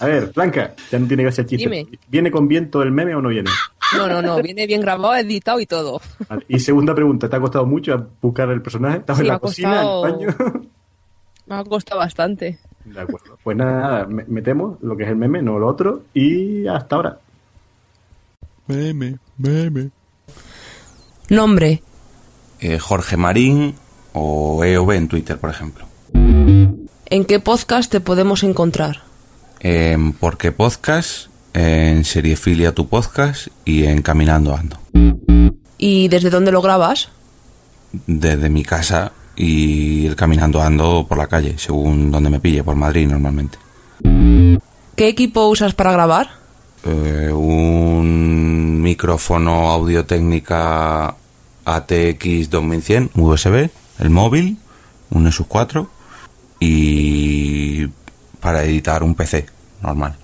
[0.00, 1.68] A ver, Blanca, ya no tiene gracia el chiste.
[1.68, 1.86] Dime.
[2.08, 3.50] ¿Viene con viento el meme o no viene?
[3.96, 6.00] No, no, no, viene bien grabado, editado y todo.
[6.28, 6.44] Vale.
[6.48, 8.98] Y segunda pregunta, ¿te ha costado mucho buscar el personaje?
[8.98, 10.36] ¿Estás Sí, en me la ha cocina, en costado- el baño?
[11.46, 12.60] Me ha costado bastante.
[12.84, 13.38] De acuerdo.
[13.44, 16.96] Pues nada, nada, me- metemos lo que es el meme, no lo otro, y hasta
[16.96, 17.18] ahora.
[18.66, 19.90] Meme, meme.
[22.60, 23.74] Eh, Jorge Marín
[24.12, 25.86] o EOB en Twitter, por ejemplo.
[26.14, 29.02] ¿En qué podcast te podemos encontrar?
[29.60, 34.78] En Porque Podcast, en Seriefilia Tu Podcast y en Caminando Ando.
[35.78, 37.10] ¿Y desde dónde lo grabas?
[38.06, 39.12] Desde mi casa
[39.42, 43.56] y el Caminando Ando por la calle, según donde me pille, por Madrid normalmente.
[44.96, 46.28] ¿Qué equipo usas para grabar?
[46.84, 51.14] Eh, un micrófono audio técnica
[51.64, 54.58] ATX 2100 USB, el móvil,
[55.08, 55.88] un Nexus 4
[56.60, 57.86] y
[58.40, 59.46] para editar un PC
[59.80, 60.16] normal.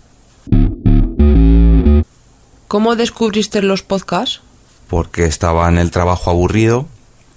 [2.69, 4.43] ¿Cómo descubriste los podcasts?
[4.89, 6.87] Porque estaba en el trabajo aburrido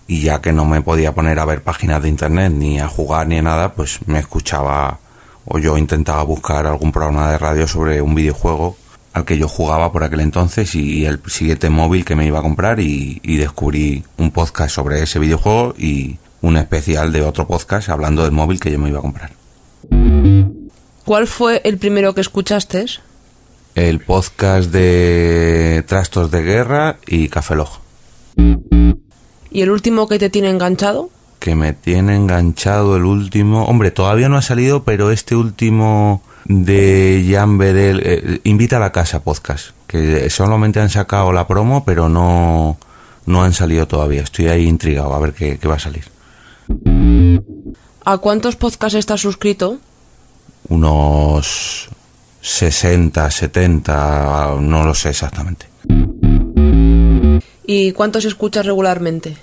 [0.10, 3.28] y ya que no me podía poner a ver páginas de internet ni a jugar
[3.28, 4.98] ni a nada, pues me escuchaba
[5.46, 8.76] o yo intentaba buscar algún programa de radio sobre un videojuego
[9.14, 12.42] al que yo jugaba por aquel entonces y el siguiente móvil que me iba a
[12.42, 17.90] comprar y, y descubrí un podcast sobre ese videojuego y un especial de otro podcast
[17.90, 19.32] hablando del móvil que yo me iba a comprar.
[21.06, 22.86] ¿Cuál fue el primero que escuchaste?
[23.76, 27.80] El podcast de Trastos de Guerra y Café Log.
[29.52, 31.10] ¿Y el último que te tiene enganchado?
[31.40, 33.66] Que me tiene enganchado el último.
[33.66, 38.92] Hombre, todavía no ha salido, pero este último de Jan Bedel, eh, Invita a la
[38.92, 42.78] Casa Podcast, que solamente han sacado la promo, pero no,
[43.26, 44.22] no han salido todavía.
[44.22, 46.06] Estoy ahí intrigado a ver qué, qué va a salir.
[48.06, 49.78] ¿A cuántos podcasts estás suscrito?
[50.68, 51.90] Unos
[52.42, 55.69] 60, 70, no lo sé exactamente.
[57.72, 59.38] ¿Y cuántos escuchas regularmente?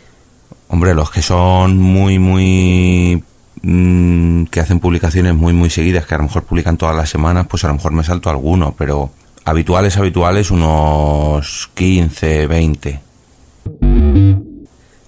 [0.66, 3.22] Hombre, los que son muy, muy...
[3.62, 7.46] mm, que hacen publicaciones muy, muy seguidas, que a lo mejor publican todas las semanas,
[7.48, 9.12] pues a lo mejor me salto alguno, pero
[9.44, 13.00] habituales, habituales, unos 15, 20.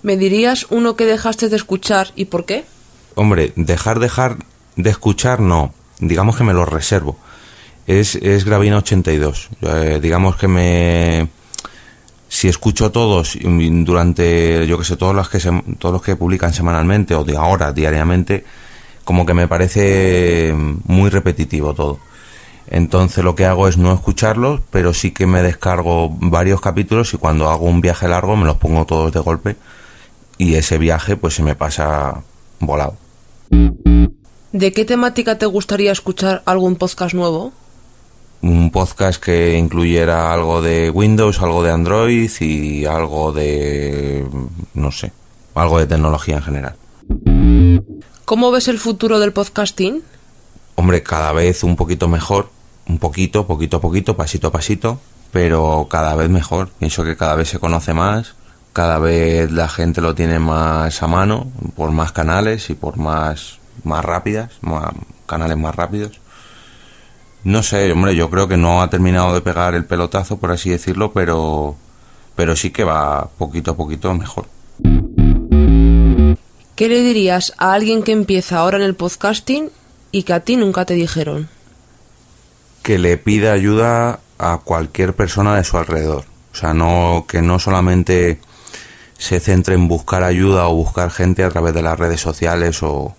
[0.02, 2.66] ¿Me dirías uno que dejaste de escuchar y por qué?
[3.16, 4.36] Hombre, dejar, dejar
[4.76, 5.74] de escuchar, no.
[5.98, 7.18] Digamos que me lo reservo.
[7.88, 9.48] Es, es Gravina 82.
[9.62, 11.28] Eh, digamos que me...
[12.28, 16.14] Si escucho todos y durante, yo que sé, todos los que, se- todos los que
[16.16, 18.44] publican semanalmente o de ahora, diariamente,
[19.04, 21.98] como que me parece muy repetitivo todo.
[22.70, 27.16] Entonces lo que hago es no escucharlos, pero sí que me descargo varios capítulos y
[27.16, 29.56] cuando hago un viaje largo me los pongo todos de golpe
[30.36, 32.22] y ese viaje pues se me pasa
[32.60, 32.96] volado.
[34.52, 37.52] ¿De qué temática te gustaría escuchar algún podcast nuevo?
[38.40, 44.26] Un podcast que incluyera algo de Windows, algo de Android y algo de
[44.74, 45.12] no sé,
[45.54, 46.76] algo de tecnología en general.
[48.24, 50.02] ¿Cómo ves el futuro del podcasting?
[50.74, 52.50] Hombre, cada vez un poquito mejor,
[52.86, 55.00] un poquito, poquito a poquito, pasito a pasito,
[55.32, 56.68] pero cada vez mejor.
[56.78, 58.34] Pienso que cada vez se conoce más,
[58.72, 63.58] cada vez la gente lo tiene más a mano, por más canales y por más,
[63.82, 64.92] más rápidas, más,
[65.26, 66.20] canales más rápidos.
[67.44, 70.70] No sé, hombre, yo creo que no ha terminado de pegar el pelotazo, por así
[70.70, 71.76] decirlo, pero,
[72.36, 74.46] pero sí que va poquito a poquito mejor.
[76.74, 79.70] ¿Qué le dirías a alguien que empieza ahora en el podcasting
[80.12, 81.48] y que a ti nunca te dijeron?
[82.88, 86.24] que le pida ayuda a cualquier persona de su alrededor.
[86.52, 88.40] O sea, no que no solamente
[89.18, 93.14] se centre en buscar ayuda o buscar gente a través de las redes sociales o,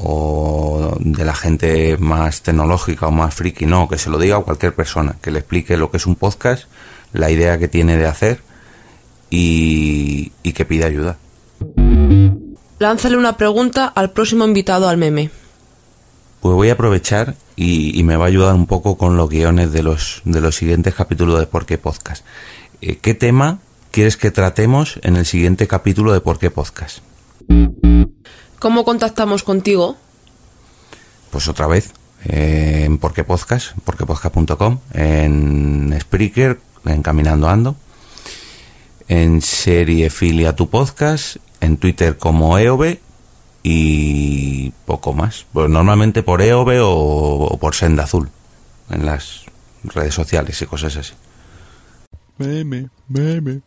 [0.00, 4.42] o de la gente más tecnológica o más friki, no, que se lo diga a
[4.42, 6.64] cualquier persona, que le explique lo que es un podcast,
[7.12, 8.40] la idea que tiene de hacer
[9.30, 11.16] y, y que pida ayuda.
[12.78, 15.30] Lánzale una pregunta al próximo invitado al meme.
[16.40, 19.72] Pues voy a aprovechar y, y me va a ayudar un poco con los guiones
[19.72, 22.24] de los, de los siguientes capítulos de Por qué Podcast.
[22.80, 23.58] Eh, ¿Qué tema
[23.90, 27.00] quieres que tratemos en el siguiente capítulo de Por qué Podcast?
[28.58, 29.96] ¿Cómo contactamos contigo?
[31.30, 31.92] Pues otra vez,
[32.24, 37.76] eh, en Por qué Podcast, porquepodcast.com, en Spreaker, en Caminando Ando,
[39.06, 42.98] en Seriefilia Tu Podcast, en Twitter como EOB
[43.62, 45.46] y poco más.
[45.52, 48.28] Pues normalmente por EOB o, o por Senda Azul
[48.90, 49.44] en las
[49.84, 51.12] redes sociales y cosas así.
[52.38, 53.60] Meme, meme.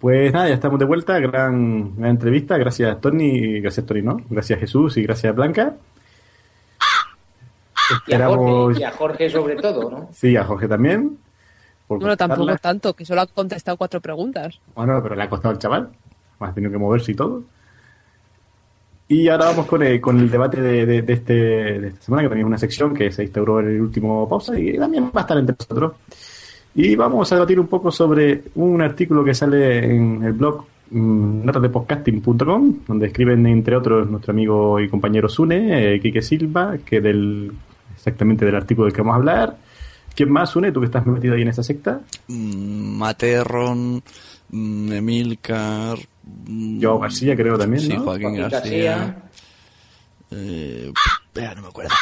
[0.00, 1.18] Pues nada, ya estamos de vuelta.
[1.20, 2.56] Gran, gran entrevista.
[2.56, 3.60] Gracias, Tony.
[3.60, 4.16] Gracias, Tony, ¿no?
[4.30, 4.96] Gracias, Jesús.
[4.96, 5.74] Y gracias, Blanca.
[6.80, 8.36] Y a, Esperamos.
[8.38, 10.08] Jorge, y a Jorge sobre todo, ¿no?
[10.12, 11.18] Sí, a Jorge también.
[11.88, 14.60] Bueno, tampoco tanto, que solo ha contestado cuatro preguntas.
[14.74, 15.90] Bueno, pero le ha costado al chaval.
[16.38, 17.42] Ha tenido que moverse y todo.
[19.08, 22.22] Y ahora vamos con el, con el debate de, de- de este, de esta semana,
[22.22, 25.10] que también es una sección que se instauró en el último pausa y también va
[25.16, 25.92] a estar entre nosotros.
[26.74, 31.44] Y vamos a debatir un poco sobre un artículo que sale en el blog mm,
[31.44, 37.52] notasdepodcasting.com, donde escriben, entre otros, nuestro amigo y compañero Sune, eh, Quique Silva, que del
[37.94, 39.56] exactamente del artículo del que vamos a hablar.
[40.14, 40.72] ¿Quién más, Sune?
[40.72, 42.00] ¿Tú que estás metido ahí en esa secta?
[42.28, 44.02] Mm, Materron,
[44.50, 45.98] mm, Emilcar.
[46.78, 48.04] Yo García creo también, Sí, ¿no?
[48.04, 48.96] Joaquín Joaquín García.
[48.96, 49.22] García.
[50.30, 50.92] Eh,
[51.56, 51.94] no me acuerdo.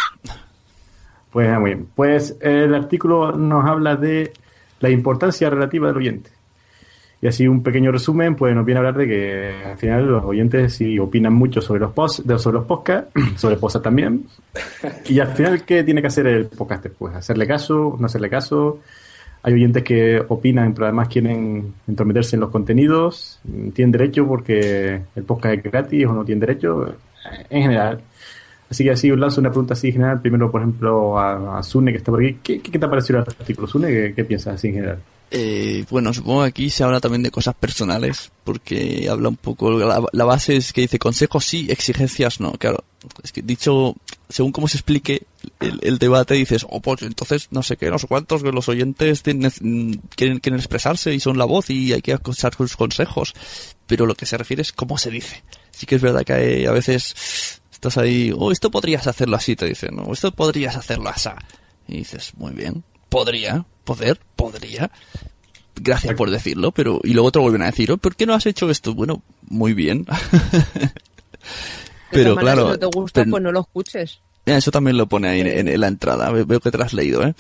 [1.30, 1.88] Pues ah, muy bien.
[1.94, 4.32] Pues el artículo nos habla de
[4.80, 6.30] la importancia relativa del oyente.
[7.20, 10.24] Y así un pequeño resumen, pues nos viene a hablar de que al final los
[10.24, 14.26] oyentes sí opinan mucho sobre los posts, sobre los podcasts, sobre cosas también.
[15.06, 16.92] Y al final, ¿qué tiene que hacer el podcaster?
[16.96, 18.80] Pues hacerle caso, no hacerle caso.
[19.42, 23.40] Hay oyentes que opinan, pero además quieren entrometerse en los contenidos.
[23.72, 26.94] ¿Tienen derecho porque el podcast es gratis o no tienen derecho?
[27.50, 28.00] En general.
[28.70, 30.20] Así que así lanzo una pregunta así general.
[30.20, 32.38] Primero, por ejemplo, a, a Sune, que está por aquí.
[32.42, 34.14] ¿Qué, qué, te ha parecido el artículo, Sune?
[34.14, 34.98] ¿Qué, piensas así en general?
[35.30, 39.70] Eh, bueno, supongo que aquí se habla también de cosas personales, porque habla un poco,
[39.78, 42.52] la, base es que dice consejos sí, exigencias no.
[42.52, 42.82] Claro,
[43.22, 43.94] es que dicho,
[44.30, 45.26] según cómo se explique
[45.60, 50.00] el, debate, dices, oh, pues entonces no sé qué, no sé cuántos los oyentes tienen-
[50.16, 53.34] quieren, quieren expresarse y son la voz y hay que escuchar sus consejos.
[53.86, 55.42] Pero lo que se refiere es cómo se dice.
[55.70, 59.54] Sí que es verdad que hay- a veces estás ahí, oh, esto podrías hacerlo así,
[59.54, 61.28] te dicen, no, esto podrías hacerlo así.
[61.86, 64.90] Y dices, muy bien, podría, poder, podría.
[65.80, 68.46] Gracias por decirlo, pero y luego te vuelven a decir, oh, ¿por qué no has
[68.46, 68.94] hecho esto?
[68.94, 70.04] Bueno, muy bien.
[72.10, 74.20] Pero claro, si no te gusta, pero- pues no lo escuches.
[74.46, 76.30] Mira, eso también lo pone ahí en, en la entrada.
[76.30, 77.34] Ve- Veo que te lo has leído, ¿eh?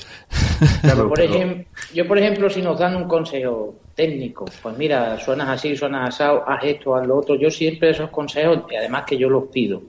[0.84, 5.48] Yo, por ejem- yo, por ejemplo, si nos dan un consejo técnico, pues mira, suenas
[5.48, 9.16] así, suenas asado, haz esto, haz lo otro, yo siempre esos consejos, y además que
[9.16, 9.82] yo los pido.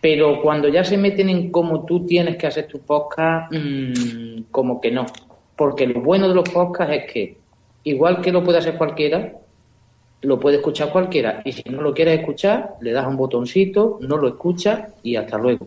[0.00, 4.80] Pero cuando ya se meten en cómo tú tienes que hacer tu podcast, mm, como
[4.80, 5.06] que no.
[5.56, 7.38] Porque lo bueno de los podcasts es que,
[7.84, 9.32] igual que lo puede hacer cualquiera,
[10.22, 11.42] lo puede escuchar cualquiera.
[11.44, 15.36] Y si no lo quieres escuchar, le das un botoncito, no lo escuchas y hasta
[15.38, 15.66] luego.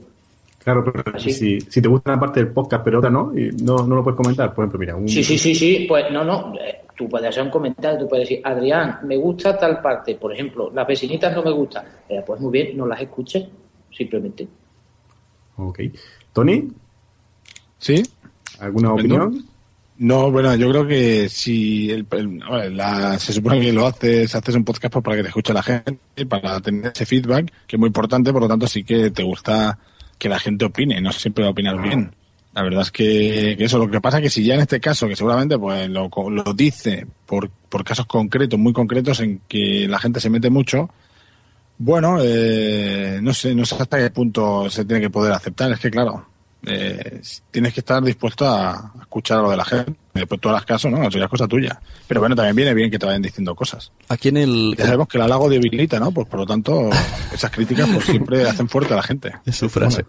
[0.63, 3.85] Claro, pero si, si te gusta una parte del podcast, pero otra no, y no,
[3.85, 4.53] no lo puedes comentar.
[4.53, 7.43] Por ejemplo, mira, un, Sí, sí, sí, sí, pues no, no, eh, tú puedes hacer
[7.43, 11.43] un comentario, tú puedes decir, Adrián, me gusta tal parte, por ejemplo, las vecinitas no
[11.43, 13.45] me gustan, Eh, pues muy bien, no las escuches,
[13.97, 14.47] simplemente.
[15.57, 15.79] Ok.
[16.33, 16.67] ¿Tony?
[17.77, 18.03] ¿Sí?
[18.59, 19.45] ¿Alguna opinión?
[19.97, 24.55] No, bueno, yo creo que si el, el- la- se supone que lo haces, haces
[24.55, 27.79] un podcast pues, para que te escuche la gente, para tener ese feedback, que es
[27.79, 29.77] muy importante, por lo tanto sí que te gusta
[30.17, 32.11] que la gente opine, no siempre va a opinar bien.
[32.55, 34.79] La verdad es que, que eso, lo que pasa es que si ya en este
[34.79, 39.41] caso, que seguramente pues lo, co- lo dice por, por casos concretos, muy concretos, en
[39.47, 40.89] que la gente se mete mucho,
[41.77, 45.71] bueno, eh, no sé, no sé hasta qué punto se tiene que poder aceptar.
[45.71, 46.25] Es que, claro,
[46.65, 47.21] eh,
[47.51, 49.93] tienes que estar dispuesto a escuchar lo de la gente.
[50.13, 51.07] Después tú harás caso, ¿no?
[51.07, 51.79] Eso ya es cosa tuya.
[52.07, 53.91] Pero bueno, también viene bien que te vayan diciendo cosas.
[54.07, 54.75] Aquí en el...
[54.77, 56.11] Ya sabemos que el halago debilita, ¿no?
[56.11, 56.89] Pues por lo tanto,
[57.33, 59.33] esas críticas pues siempre hacen fuerte a la gente.
[59.45, 60.05] Es su frase.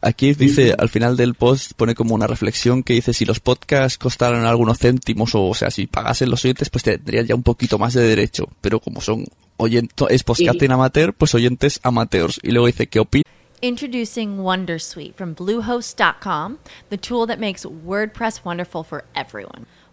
[0.00, 3.98] Aquí dice, al final del post pone como una reflexión que dice si los podcasts
[3.98, 7.78] costaran algunos céntimos o, o sea, si pagasen los oyentes, pues tendrían ya un poquito
[7.78, 8.48] más de derecho.
[8.60, 9.24] Pero como son
[9.56, 12.40] oyentes, es podcasting amateur, pues oyentes amateurs.
[12.42, 13.24] Y luego dice que opina
[13.62, 16.58] Introducing Wondersuite from Bluehost.com,
[16.90, 19.66] the tool that makes WordPress wonderful for everyone.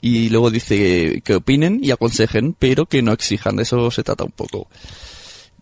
[0.00, 3.56] Y luego dice que opinen y aconsejen, pero que no exijan.
[3.56, 4.68] De eso se trata un poco.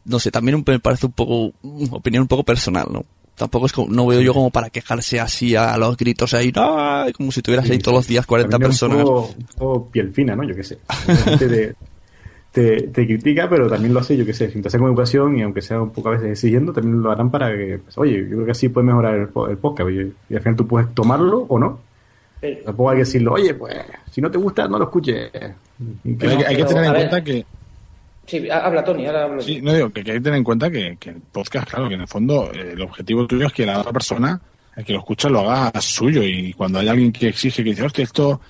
[0.05, 3.05] No sé, también me parece un poco, mm, opinión un poco personal, ¿no?
[3.34, 7.07] Tampoco es como, no veo yo como para quejarse así a los gritos ahí, ¡ah!
[7.16, 8.99] como si tuvieras ahí todos los días 40 También es personas.
[8.99, 10.45] Un poco, un poco piel fina, ¿no?
[10.45, 10.78] Yo qué sé.
[11.39, 11.74] Te,
[12.53, 15.43] te, te critica, pero también lo hace, yo qué sé, sin hacer con educación y
[15.43, 18.37] aunque sea un poco a veces exigiendo, también lo harán para que, pues, oye, yo
[18.37, 19.91] creo que así puede mejorar el, po- el podcast.
[20.30, 21.80] Y al final tú puedes tomarlo o no.
[22.41, 23.76] Pero- Tampoco hay que decirlo, oye, pues,
[24.11, 25.30] si no te gusta, no lo escuches.
[25.34, 27.45] Hay, que- hay que tener en cuenta que,
[28.26, 29.41] Sí, ha- habla Tony, ahora habla.
[29.43, 31.89] Sí, no digo que, que hay que tener en cuenta que, que el podcast, claro,
[31.89, 34.41] que en el fondo eh, el objetivo tuyo es que la otra persona,
[34.76, 36.22] el que lo escucha, lo haga suyo.
[36.24, 38.41] Y cuando hay alguien que exige, que dice, hostia, esto,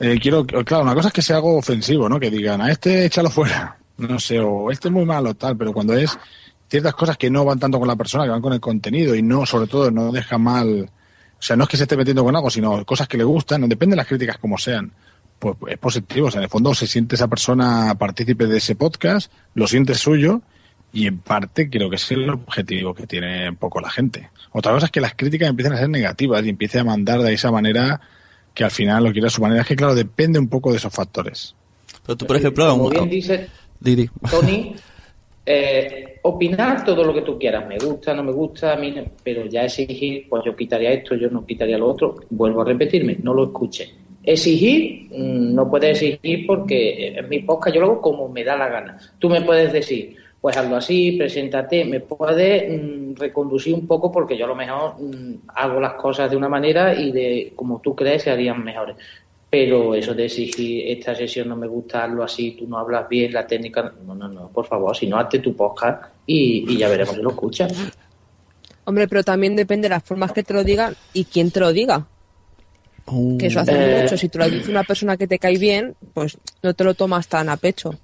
[0.00, 2.18] eh, quiero, claro, una cosa es que sea algo ofensivo, ¿no?
[2.18, 5.72] Que digan, a este échalo fuera, no sé, o este es muy malo, tal, pero
[5.72, 6.18] cuando es
[6.68, 9.22] ciertas cosas que no van tanto con la persona, que van con el contenido y
[9.22, 10.90] no, sobre todo, no deja mal,
[11.44, 13.68] sea, no es que se esté metiendo con algo, sino cosas que le gustan, no
[13.68, 14.92] depende de las críticas como sean
[15.38, 16.28] pues es positivo.
[16.28, 19.94] O sea, en el fondo se siente esa persona partícipe de ese podcast, lo siente
[19.94, 20.40] suyo
[20.92, 24.30] y en parte creo que es el objetivo que tiene un poco la gente.
[24.52, 27.34] Otra cosa es que las críticas empiezan a ser negativas y empiece a mandar de
[27.34, 28.00] esa manera
[28.54, 29.62] que al final lo quiera a su manera.
[29.62, 31.54] Es que, claro, depende un poco de esos factores.
[32.06, 33.48] Pero tú, por ejemplo, Como un- bien dice
[33.80, 34.10] Di, di.
[34.30, 34.74] Tony,
[35.46, 39.44] eh, opinar todo lo que tú quieras, me gusta, no me gusta, a mí pero
[39.44, 43.34] ya exigir, pues yo quitaría esto, yo no quitaría lo otro, vuelvo a repetirme, no
[43.34, 43.94] lo escuche.
[44.22, 48.56] Exigir, mm, no puedes exigir porque en mi podcast yo lo hago como me da
[48.56, 48.98] la gana.
[49.18, 54.38] Tú me puedes decir, pues hazlo así, preséntate, me puedes mm, reconducir un poco porque
[54.38, 57.94] yo a lo mejor mm, hago las cosas de una manera y de como tú
[57.94, 58.96] crees se harían mejores.
[59.56, 63.32] Pero eso de exigir esta sesión no me gusta, hazlo así, tú no hablas bien,
[63.32, 66.88] la técnica, no, no, no, por favor, si no, hazte tu podcast y, y ya
[66.88, 67.72] veremos si lo escuchas.
[68.84, 71.72] Hombre, pero también depende de las formas que te lo digan y quién te lo
[71.72, 72.04] diga.
[73.38, 74.16] Que eso hace Eh, mucho.
[74.16, 77.28] Si te lo dice una persona que te cae bien, pues no te lo tomas
[77.28, 77.94] tan a pecho.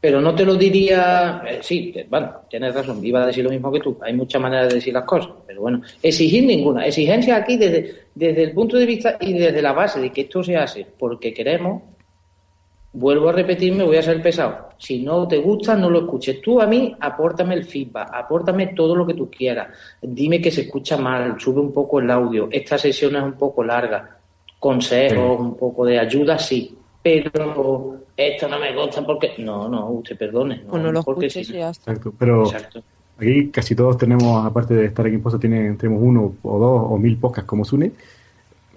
[0.00, 3.50] Pero no te lo diría, eh, sí, que, bueno, tienes razón, iba a decir lo
[3.50, 7.36] mismo que tú, hay muchas maneras de decir las cosas, pero bueno, exigir ninguna, exigencia
[7.36, 10.56] aquí desde, desde el punto de vista y desde la base de que esto se
[10.56, 11.82] hace porque queremos,
[12.92, 16.60] vuelvo a repetirme, voy a ser pesado, si no te gusta, no lo escuches, tú
[16.60, 19.68] a mí, apórtame el feedback, apórtame todo lo que tú quieras,
[20.00, 23.64] dime que se escucha mal, sube un poco el audio, esta sesión es un poco
[23.64, 24.18] larga,
[24.58, 26.76] consejos, un poco de ayuda, sí,
[27.32, 29.32] pero esto no me gusta porque...
[29.38, 30.62] No, no, usted perdone.
[30.64, 31.54] No, Pues no lo porque escuches sí.
[31.54, 31.90] y ya está.
[31.92, 32.82] Exacto, pero Exacto.
[33.18, 36.82] aquí casi todos tenemos, aparte de estar aquí en Pozo, tienen, tenemos uno o dos
[36.90, 37.92] o mil podcasts como Sune.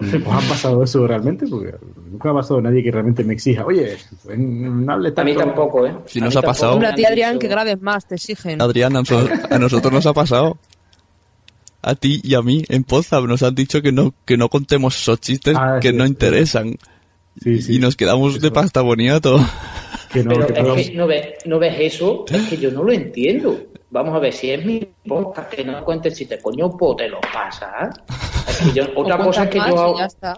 [0.00, 1.46] ¿Os ha pasado eso realmente?
[1.46, 1.74] Porque
[2.10, 3.98] nunca ha pasado nadie que realmente me exija, oye,
[4.36, 5.46] no hables A mí tanto".
[5.46, 5.94] tampoco, ¿eh?
[6.06, 8.62] Si nos ha pasado, Hombre, a ti, Adrián, que grabes más, te exigen.
[8.62, 10.56] Adrián, a nosotros, a nosotros nos ha pasado.
[11.82, 14.94] A ti y a mí en Poza nos han dicho que no que no contemos
[15.00, 16.10] esos chistes Ah, que sí, no sí.
[16.10, 16.76] interesan.
[17.42, 17.76] Sí, sí.
[17.76, 19.38] y nos quedamos de pasta boniato.
[20.12, 22.82] Que no, Pero que es que no ves, no ves eso, es que yo no
[22.82, 23.56] lo entiendo.
[23.90, 27.08] Vamos a ver, si es mi podcast que no cuentes si te coño, pues te
[27.08, 27.96] lo pasas.
[28.48, 30.36] Es que yo- otra O cosa es que yo hago, ya está.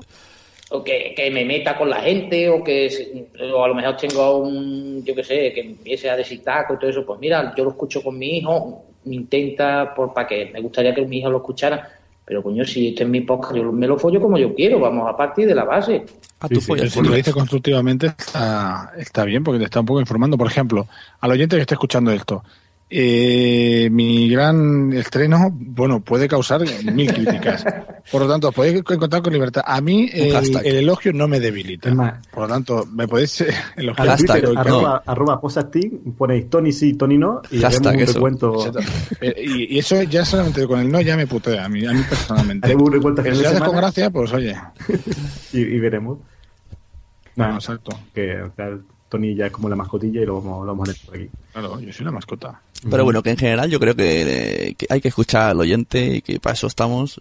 [0.70, 4.38] o que, que me meta con la gente, o que o a lo mejor tengo
[4.38, 7.64] un, yo qué sé, que empiece a decir taco y todo eso, pues mira, yo
[7.64, 11.38] lo escucho con mi hijo, intenta, por para que me gustaría que mi hijo lo
[11.38, 11.90] escuchara,
[12.33, 15.07] pero coño, si este es mi podcast, yo me lo follo como yo quiero, vamos
[15.07, 16.07] a partir de la base.
[16.49, 20.01] Sí, sí, pero si lo dice constructivamente está, está bien porque te está un poco
[20.01, 20.39] informando.
[20.39, 20.87] Por ejemplo,
[21.20, 22.43] al oyente que esté escuchando esto,
[22.95, 26.61] eh, mi gran estreno, bueno, puede causar
[26.93, 27.64] mil críticas.
[28.11, 29.62] Por lo tanto, podéis encontrar con libertad.
[29.64, 30.66] A mí Un el, hashtag.
[30.66, 32.20] el elogio no me debilita.
[32.30, 34.11] Por lo tanto, me podéis eh, elogiar.
[34.11, 38.72] a Twitter, arroba, arroba posasting, ponéis Tony sí, Tony no, y Hashtag un recuento.
[39.20, 41.93] Eh, Y, y eso ya solamente con el no ya me putea a mí, a
[41.93, 42.66] mí personalmente.
[42.66, 44.55] Haremos un recuento a Pero final si lo haces con gracia, pues oye.
[45.53, 46.18] y, y veremos.
[47.36, 47.99] No, exacto.
[48.14, 48.68] Que o sea,
[49.13, 51.29] Tony ya es como la mascotilla y lo vamos, lo vamos a leer por aquí.
[51.53, 52.61] Claro, yo soy una mascota.
[52.91, 56.23] Pero bueno, que en general yo creo que, que hay que escuchar al oyente y
[56.23, 57.21] que para eso estamos.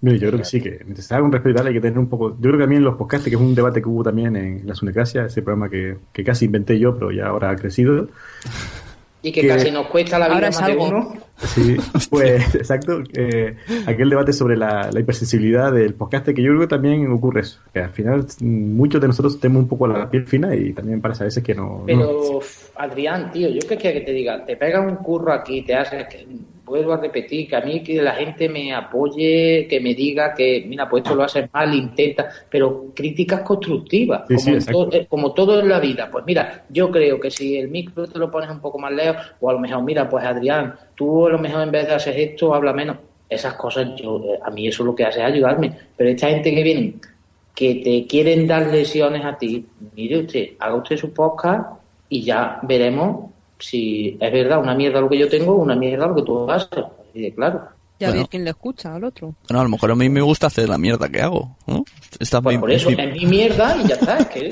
[0.00, 1.80] Mira, yo creo que sí, que mientras se haga un respeto y tal, hay que
[1.80, 2.30] tener un poco.
[2.30, 4.74] Yo creo que también los podcasts, que es un debate que hubo también en la
[4.74, 8.08] Sunecracia, ese programa que, que casi inventé yo, pero ya ahora ha crecido.
[9.22, 10.86] Y que, Que- casi nos cuesta la vida Ahora más es de algo.
[10.88, 11.14] uno.
[11.38, 11.76] Sí,
[12.10, 13.02] pues exacto.
[13.14, 13.56] eh,
[13.86, 17.60] aquel debate sobre la, la hipersensibilidad del podcast, que yo creo que también ocurre eso.
[17.72, 21.00] Que al final mm, muchos de nosotros tenemos un poco la piel fina y también
[21.00, 21.80] parece a veces que no.
[21.80, 22.40] no- Pero,
[22.76, 26.06] Adrián, tío, yo qué quiero que te diga, te pega un curro aquí, te haces,
[26.08, 26.26] que,
[26.66, 30.64] vuelvo a repetir, que a mí que la gente me apoye, que me diga que,
[30.66, 34.88] mira, pues esto lo haces mal, intenta, pero críticas constructivas, Sí, como, en exacto.
[34.88, 36.08] to- eh, como todo en la vida.
[36.10, 39.16] Pues mira, yo creo que si el micro te lo pones un poco más lejos,
[39.40, 42.18] o a lo mejor, mira, pues Adrián, tú a lo mejor en vez de hacer
[42.18, 42.96] esto, habla menos.
[43.28, 45.72] Esas cosas, yo, eh, a mí eso lo que hace es ayudarme.
[45.96, 46.94] Pero esta gente que viene,
[47.54, 49.64] que te quieren dar lesiones a ti,
[49.94, 51.70] mire usted, haga usted su podcast
[52.08, 56.14] y ya veremos si es verdad una mierda lo que yo tengo una mierda lo
[56.14, 56.84] que tú haces.
[57.14, 57.62] Y de claro.
[57.98, 58.22] Ya Bueno.
[58.22, 59.34] ver quién le escucha al otro.
[59.48, 61.84] Bueno, a lo mejor a mí me gusta hacer la mierda que hago, ¿no?
[62.20, 64.18] Está Pues mi- por eso mi- es mi mierda y ya está.
[64.18, 64.50] Es que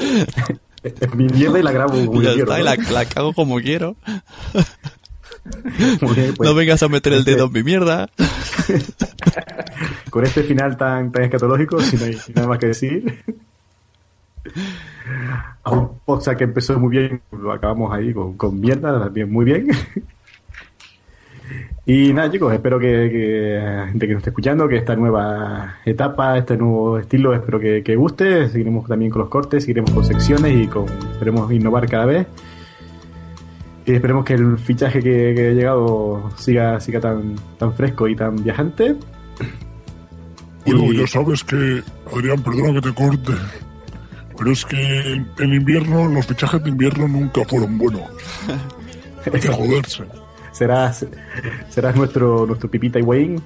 [0.83, 2.45] Es mi mierda y la grabo como ya quiero.
[2.53, 2.83] está, y ¿no?
[2.85, 3.97] la, la cago como quiero.
[6.15, 8.09] Bien, pues, no vengas a meter el este- dedo en mi mierda.
[10.11, 13.25] con este final tan, tan escatológico, si no hay nada más que decir.
[15.63, 19.45] A un podcast que empezó muy bien, lo acabamos ahí con, con mierda, también muy
[19.45, 19.69] bien.
[21.87, 26.39] Y nada, chicos, espero que, que, de que nos esté escuchando, que esta nueva etapa,
[26.39, 28.49] este nuevo estilo, espero que, que guste.
[28.49, 32.27] Seguiremos también con los cortes, seguiremos con secciones y con, esperemos innovar cada vez.
[33.85, 38.17] Y esperemos que el fichaje que, que ha llegado siga, siga tan, tan fresco y
[38.17, 38.97] tan viajante.
[40.65, 43.33] Bueno, Y- ya sabes que, Adrián, perdona que te corte,
[44.37, 48.03] pero es que en, invierno, los fichajes de invierno nunca fueron buenos.
[49.33, 50.05] Hay que joderse.
[50.53, 51.05] Serás,
[51.69, 53.43] serás nuestro, nuestro Pipita Higuaín.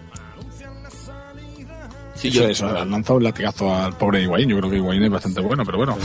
[2.14, 4.48] Sí, yo eso, han lanzado un latigazo al pobre Higuaín.
[4.48, 5.96] Yo creo que Higuaín es bastante bueno, pero bueno.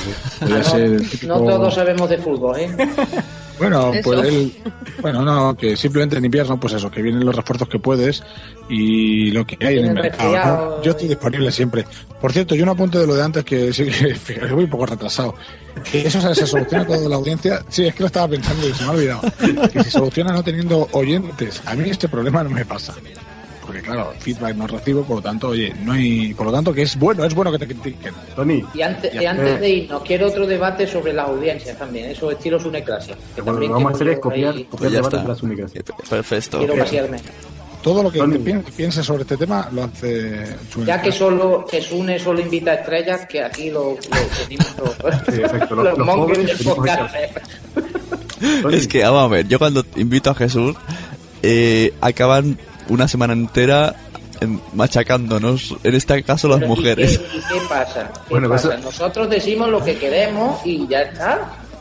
[0.41, 2.69] Ah, ser el típico- no todos sabemos de fútbol, ¿eh?
[3.64, 4.01] Bueno, Eso.
[4.03, 4.53] pues él,
[5.01, 8.24] bueno, no, que simplemente en invierno, pues eso, que vienen los refuerzos que puedes
[8.70, 10.76] y lo que hay en el mercado.
[10.78, 10.84] ¿no?
[10.84, 11.86] Yo estoy disponible siempre.
[12.22, 14.86] Por cierto, yo un apunte de lo de antes que sí que voy un poco
[14.86, 15.36] retrasado.
[15.89, 17.64] Que eso se, se soluciona con la audiencia.
[17.70, 19.22] Sí, es que lo estaba pensando y se me ha olvidado.
[19.72, 21.61] Que se soluciona no teniendo oyentes.
[21.66, 22.93] A mí este problema no me pasa.
[23.66, 26.82] Porque claro, feedback no recibo, por lo tanto, oye, no hay, por lo tanto que
[26.82, 28.14] es bueno, es bueno que te critiquen.
[28.36, 28.64] Tony.
[28.74, 29.32] Y antes, y Ya.
[29.32, 32.64] antes de irnos, quiero otro debate sobre las audiencias también, esos estilos.
[32.64, 32.91] Que Bueno,
[33.45, 35.72] también lo que vamos a hacer es copiar, ahí- copiar Pues de las únicas.
[36.09, 36.57] Perfecto.
[36.59, 37.18] Quiero vaciarme.
[37.82, 38.22] Todo lo que
[38.78, 40.86] pienses sobre este tema lo hace Chune.
[40.86, 43.97] Ya que solo que Sune solo invita a estrellas, que aquí lo, lo
[44.47, 44.95] tenemos los,
[45.36, 46.07] Sí, exacto, los- los.
[48.74, 50.76] Es que, vamos a ver, yo cuando invito a Jesús,
[51.41, 52.57] eh, acaban
[52.89, 53.95] una semana entera
[54.41, 57.17] em, machacándonos, en este caso las Pero, ¿y mujeres.
[57.17, 58.11] qué- ¿Y qué pasa?
[58.13, 58.73] ¿Qué Bueno, pasa?
[58.75, 61.39] eso- Nosotros decimos lo que queremos y ya está.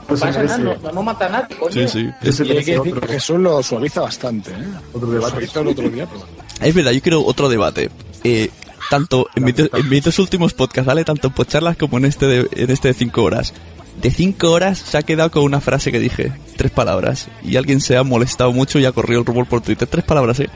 [0.08, 1.72] No Eso pasa nada, no, no matado a nadie, coño.
[1.72, 1.98] Sí, sí.
[2.22, 4.54] Y hay que decir que Jesús lo suaviza bastante, ¿eh?
[4.92, 5.30] Otro debate.
[5.32, 6.26] suavizó el otro día, pero...
[6.66, 7.90] Es verdad, yo quiero otro debate.
[8.24, 8.50] Eh,
[8.90, 11.04] tanto en mis, en mis dos últimos podcasts, ¿vale?
[11.04, 13.54] Tanto en charlas como en este de, en este de cinco horas.
[14.02, 17.28] De cinco horas se ha quedado con una frase que dije, tres palabras.
[17.44, 19.86] Y alguien se ha molestado mucho y ha corrido el rumor por Twitter.
[19.88, 20.50] Tres palabras, ¿eh?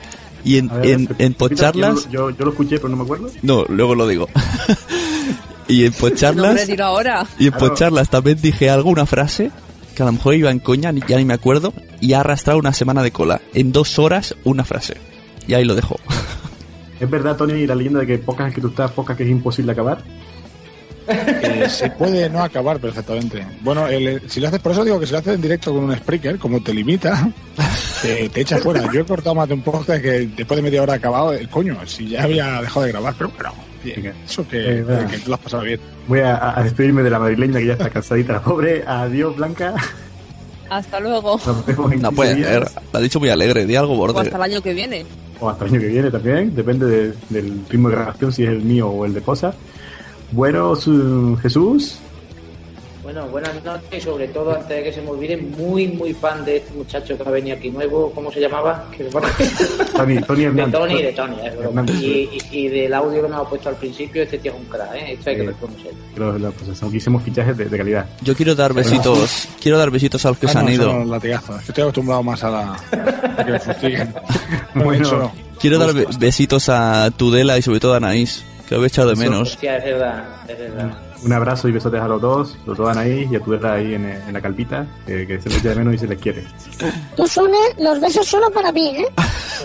[0.46, 2.04] Y en, ver, en, en podcharlas...
[2.04, 3.30] Yo, yo, yo lo escuché, pero no me acuerdo.
[3.42, 4.28] No, luego lo digo.
[5.68, 5.92] y en
[6.36, 7.26] No, hombre, dilo ahora.
[7.38, 9.50] Y en podcharlas también dije algo, una frase
[9.96, 12.58] que a lo mejor iba en coña, ni- ya ni me acuerdo, y ha arrastrado
[12.60, 13.40] una semana de cola.
[13.54, 14.94] En dos horas, una frase.
[15.48, 15.98] Y ahí lo dejo.
[17.00, 19.72] ¿Es verdad, Tony, la leyenda de que pocas que tú estás, pocas que es imposible
[19.72, 20.04] acabar?
[21.08, 23.44] Eh, se puede no acabar perfectamente.
[23.62, 25.84] Bueno, el- si lo haces, por eso digo que si lo haces en directo con
[25.84, 27.28] un Spreaker, como te limita,
[28.02, 28.90] te, te echa fuera.
[28.92, 31.76] Yo he cortado más de un podcast que después de media hora acabado, eh, coño,
[31.86, 33.52] si ya había dejado de grabar, pero bueno,
[33.84, 35.80] bien, eso que, Eh, que tú lo has pasado bien.
[36.08, 38.84] Voy a, a despedirme de la madrileña que ya está cansadita, la pobre.
[38.86, 39.74] Adiós, Blanca.
[40.68, 41.38] Hasta luego.
[41.46, 42.68] Nos vemos en No 15 puede ser.
[42.92, 44.20] Lo ha dicho muy alegre, di algo O borde.
[44.20, 45.06] hasta el año que viene.
[45.38, 48.48] O hasta el año que viene también, depende de- del ritmo de grabación, si es
[48.50, 49.54] el mío o el de Posa.
[50.32, 51.98] Bueno, su- Jesús,
[53.06, 56.44] Bueno, buenas noches y sobre todo, antes de que se me olvide, muy, muy fan
[56.44, 58.84] de este muchacho que ha venido aquí nuevo, ¿cómo se llamaba?
[59.96, 60.72] Tony, Tony de Hernández.
[60.80, 61.84] Tony, de Tony, es broma.
[61.88, 64.64] Y, y- y del audio que nos ha puesto al principio, este tío es un
[64.66, 65.12] crack, ¿eh?
[65.12, 65.46] Esto hay que Sí.
[65.46, 65.92] reconocer.
[66.16, 68.06] Los, los, pues, aunque hicimos fichajes de, de calidad.
[68.22, 70.90] Yo quiero dar besitos, quiero dar besitos a los que Ah, se han no, ido.
[70.90, 71.68] son latigazos.
[71.68, 72.72] Estoy acostumbrado más a, la,
[73.38, 74.12] a que me fustiguen.
[74.74, 75.32] Bueno, no.
[75.60, 79.10] Quiero dar be- besitos a Tudela y sobre todo a Anaís, que lo he echado
[79.10, 79.52] de menos.
[79.52, 80.98] Hostia, es verdad, es verdad.
[81.26, 84.04] Un abrazo y besotes a los dos, los dos Anaís y a tu ahí en,
[84.04, 86.44] en la calpita, que, que se les echa de menos y se les quiere.
[87.16, 89.06] Tú, Sune, los besos solo para mí, ¿eh?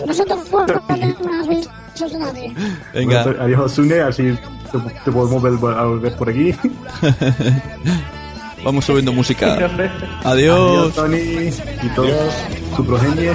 [0.04, 2.52] No se te ocurra darle más besos nadie.
[2.92, 3.22] Venga.
[3.22, 4.36] Bueno, adiós, Sune, así
[4.72, 6.52] te, te podemos ver, a ver por aquí.
[8.64, 9.54] Vamos subiendo música.
[10.24, 10.58] Adiós,
[10.92, 10.94] Adiós.
[10.94, 11.50] Tony
[11.82, 12.32] y todos
[12.76, 13.32] su progenie.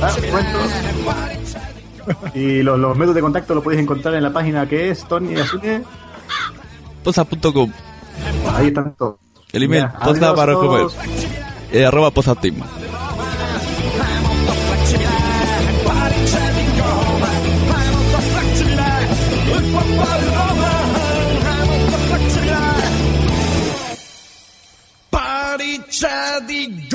[0.00, 0.70] Ah, cuentos.
[2.34, 5.36] Y los, los medios de contacto los podéis encontrar en la página que es Tony
[5.36, 5.82] Asune.
[7.02, 7.70] Poza.com.
[8.54, 9.16] Ahí están todos.
[9.52, 10.86] El email, Ya, adiós para comer.
[11.72, 12.56] Eh, arroba pozateam.
[25.10, 26.88] Pariccia di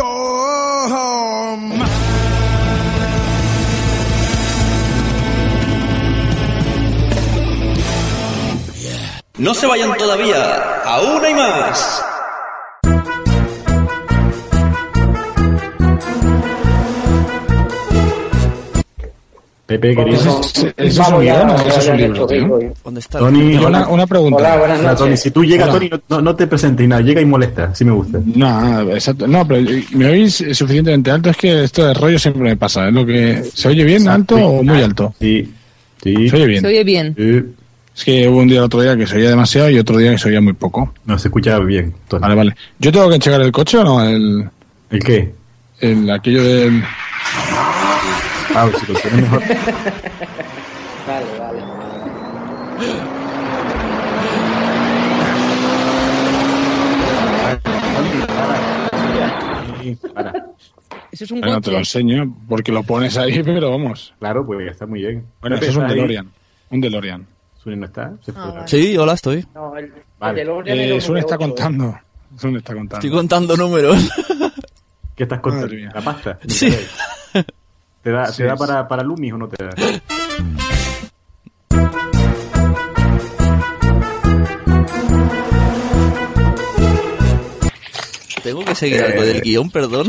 [9.37, 12.03] No se vayan todavía, aún hay más.
[19.65, 20.15] Pepe, querido.
[20.17, 22.59] Eso es- eso es un guion o eso es un libro, tío.
[22.85, 23.19] ¿Dónde está?
[23.19, 24.37] Tony, Una, una pregunta.
[24.37, 24.97] Hola, buenas noches.
[24.99, 25.79] Tony, si tú llegas, Hola.
[25.89, 28.17] Tony, no, no, te presentes y nada, llega y molesta, si me gusta.
[28.33, 29.27] No, exacto.
[29.27, 31.31] No, pero ¿me oís suficientemente alto?
[31.31, 32.87] Es que esto de rollo siempre me pasa.
[32.87, 35.13] Es lo que ¿Se oye bien alto o muy alto?
[35.19, 35.51] Sí,
[36.01, 36.29] sí.
[36.29, 36.61] ¿Se oye bien?
[36.61, 37.15] Se oye bien.
[37.17, 37.43] Sí.
[37.97, 40.11] Es que hubo un día el otro día que se oía demasiado y otro día
[40.11, 40.93] que se oía muy poco.
[41.05, 42.21] No, se escucha bien, Tony.
[42.21, 42.55] Vale, vale.
[42.77, 44.03] ¿Yo tengo que enchegar el coche o no?
[44.03, 44.47] El,
[44.91, 45.33] ¿El qué?
[45.79, 46.83] el aquello del...
[48.55, 49.41] Ah, si lo tienes mejor.
[51.07, 51.61] Vale, vale.
[60.13, 60.33] Para.
[61.11, 64.13] Eso es un Bueno, te lo enseño porque lo pones ahí, pero vamos.
[64.19, 65.25] Claro, pues ya está muy bien.
[65.41, 65.87] Bueno, eso es un.
[65.87, 66.29] DeLorean.
[66.69, 67.36] Un DeLorean.
[67.67, 68.13] ¿Sune no está?
[68.25, 68.31] Se.
[68.33, 68.63] Ah.
[68.65, 69.45] Sí, hola, estoy.
[69.53, 70.41] No, el, Vale.
[70.43, 71.37] el Eh, es Sun está 98.
[71.37, 71.99] contando.
[72.37, 72.95] Sun está contando.
[72.95, 74.09] Estoy contando números.
[75.17, 75.67] ¿Qué estás contando?
[75.93, 76.39] ¿La pasta?
[76.47, 76.73] Sí.
[78.03, 78.59] ¿Te da, Sí, ¿te da sí.
[78.65, 79.71] para, para Loomis o no te da?
[88.43, 90.07] Tengo que seguir algo del guion, perdón.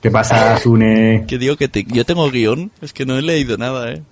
[0.00, 1.24] ¿Qué pasa, Sune?
[1.28, 4.02] Que digo que te- yo tengo guion, es que no he leído nada, eh.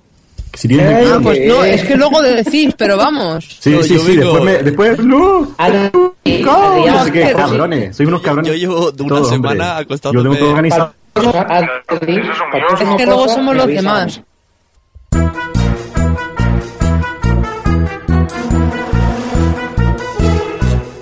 [0.54, 3.44] Si tienes Eh, Ah, pues no, es que luego decís, pero vamos.
[3.60, 4.62] Sí, No, sí, sí, vengo- después me...
[4.62, 4.98] Después...
[5.04, 5.40] ¡No!
[5.40, 7.96] No, sé qué, cabrones.
[7.96, 8.52] Sois unos cabrones.
[8.52, 9.84] Yo llevo de una Todos, semana hombre.
[9.96, 10.92] acostándome- Yo tengo que organizar...
[11.16, 14.20] Adrián, Eso es que luego somos los demás.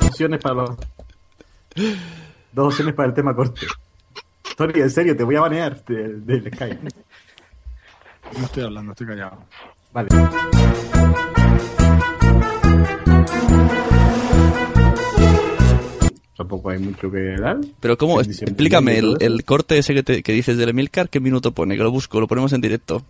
[0.06, 0.70] opciones para los...
[2.52, 3.66] Dos opciones para el tema corte.
[4.56, 6.88] Tony, en serio, te voy a banear del, del Skype.
[8.38, 9.38] No estoy hablando, estoy callado.
[9.92, 10.08] Vale.
[16.36, 17.58] Tampoco hay mucho que dar.
[17.80, 18.20] Pero ¿cómo?
[18.20, 21.76] Explícame, el, corte ese que, te- que dices del Emilcar, ¿qué minuto pone?
[21.76, 23.02] Que lo busco, lo ponemos en directo.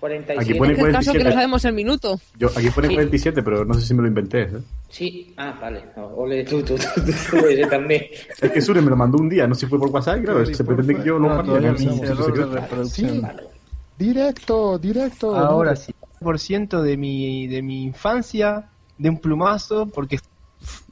[0.00, 0.40] 47.
[0.50, 1.32] Aquí pone Es que el caso que no 47.
[1.34, 2.20] sabemos el minuto.
[2.38, 2.94] Yo, aquí pone Sí.
[2.94, 4.42] 47, pero no sé si me lo inventé.
[4.42, 4.48] ¿eh?
[4.88, 5.84] Sí, ah, vale.
[5.96, 8.02] No, ole, tú, tú, tú, tú, también.
[8.40, 10.46] Es que Sure me lo mandó un día, no sé si fue por WhatsApp, claro,
[10.46, 11.46] se pretende que yo No, cambie.
[11.46, 13.55] todavía ¿no?
[13.98, 15.34] Directo, directo.
[15.36, 15.94] Ahora sí.
[16.20, 20.18] Por ciento de mi, de mi infancia, de un plumazo, porque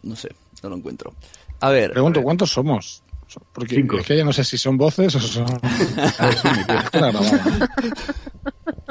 [0.02, 0.28] No sé,
[0.62, 1.14] no lo encuentro.
[1.60, 3.02] A ver, Pregunto, ¿cuántos somos?
[3.52, 3.98] Porque Cinco.
[3.98, 5.46] es que ya no sé si son voces o son...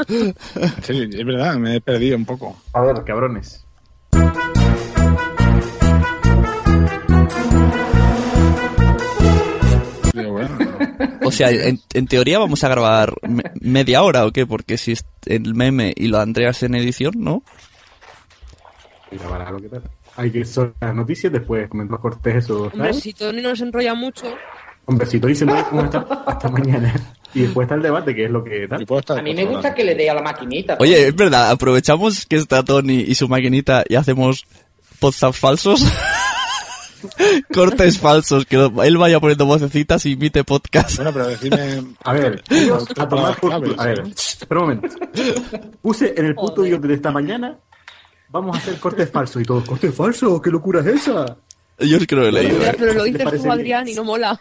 [0.87, 2.57] Es verdad, me he perdido un poco.
[2.73, 3.65] A ver, cabrones.
[11.33, 15.05] Sea, en, en teoría vamos a grabar me- media hora o qué, porque si es
[15.25, 17.43] el meme y lo de Andreas en edición, ¿no?
[19.11, 19.83] Lo que tal.
[20.15, 22.69] Hay que son las noticias, después comentamos cortes eso.
[22.73, 24.25] Hombre, si Tony nos enrolla mucho.
[24.85, 26.93] Hombre, si Tony se como hasta, hasta mañana.
[27.33, 28.85] Y después está el debate, que es lo que tal.
[29.17, 30.77] A mí me gusta que le dé a la maquinita.
[30.79, 34.45] Oye, es verdad, aprovechamos que está Tony y su maquinita y hacemos
[34.99, 35.83] podcasts falsos.
[37.53, 40.95] Cortes falsos, que lo- él vaya poniendo vocecitas y imite podcast.
[40.97, 41.83] Bueno, pero decime...
[42.03, 42.43] A ver,
[42.97, 43.75] a tomar por culo.
[43.81, 44.95] A ver, espera un momento.
[45.81, 47.57] Puse en el puto guion de esta mañana,
[48.29, 50.41] vamos a hacer cortes falsos y todos, ¿cortes falsos?
[50.41, 51.37] ¿Qué locura es esa?
[51.79, 52.61] Yo es que lo he leído.
[52.63, 52.75] Eh.
[52.77, 53.51] pero lo ¿Te dices tú, bien?
[53.51, 54.39] Adrián, y no mola.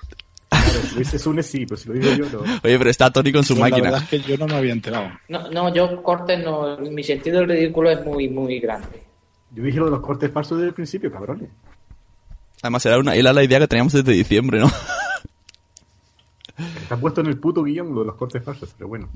[0.49, 2.41] Claro, si lo dice Sune sí, pero si lo digo yo no.
[2.63, 3.91] Oye, pero está Tony con su Pues La máquina.
[3.91, 5.11] verdad es que yo no me había enterado.
[5.29, 6.77] No, no, yo cortes no.
[6.79, 9.03] Mi sentido del ridículo es muy, muy grande.
[9.51, 11.49] Yo dije lo de los cortes falsos desde el principio, cabrones.
[12.63, 14.71] Además, era, una, era la idea que teníamos desde diciembre, ¿no?
[16.83, 19.09] Está puesto en el puto guion lo de los cortes falsos, pero bueno.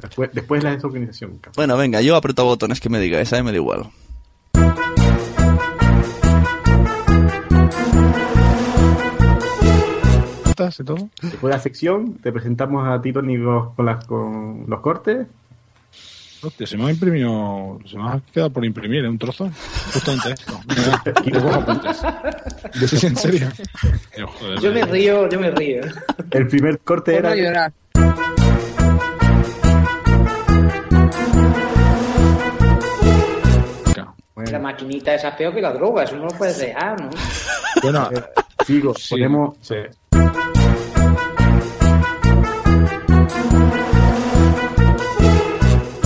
[0.00, 1.30] Después, después la desorganización.
[1.38, 1.52] cabrón.
[1.56, 3.90] Bueno, venga, yo aprieto botones que me diga, esa me da igual.
[10.46, 11.08] ¿Notas y todo?
[11.22, 15.26] Después de la sección, te presentamos a ti, Tony, con, con las- con los cortes.
[16.42, 17.78] Hostia, se me ha imprimido...
[17.84, 19.08] Se me ha quedado por imprimir, ¿eh?
[19.08, 19.50] Un trozo.
[19.92, 20.58] Justamente esto.
[21.52, 21.98] Apuntes.
[22.98, 23.48] Sí, en serio.
[24.38, 25.82] Joder, Yo me río, yo me río.
[26.30, 27.34] El primer corte era...
[27.34, 27.72] llorar.
[34.50, 37.10] La maquinita esa es peor que la droga, eso no lo puedes dejar, ¿no?
[37.82, 38.22] Bueno, eh,
[38.66, 39.10] sigo, Sí.
[39.10, 39.56] ponemos...
[39.60, 39.76] sí.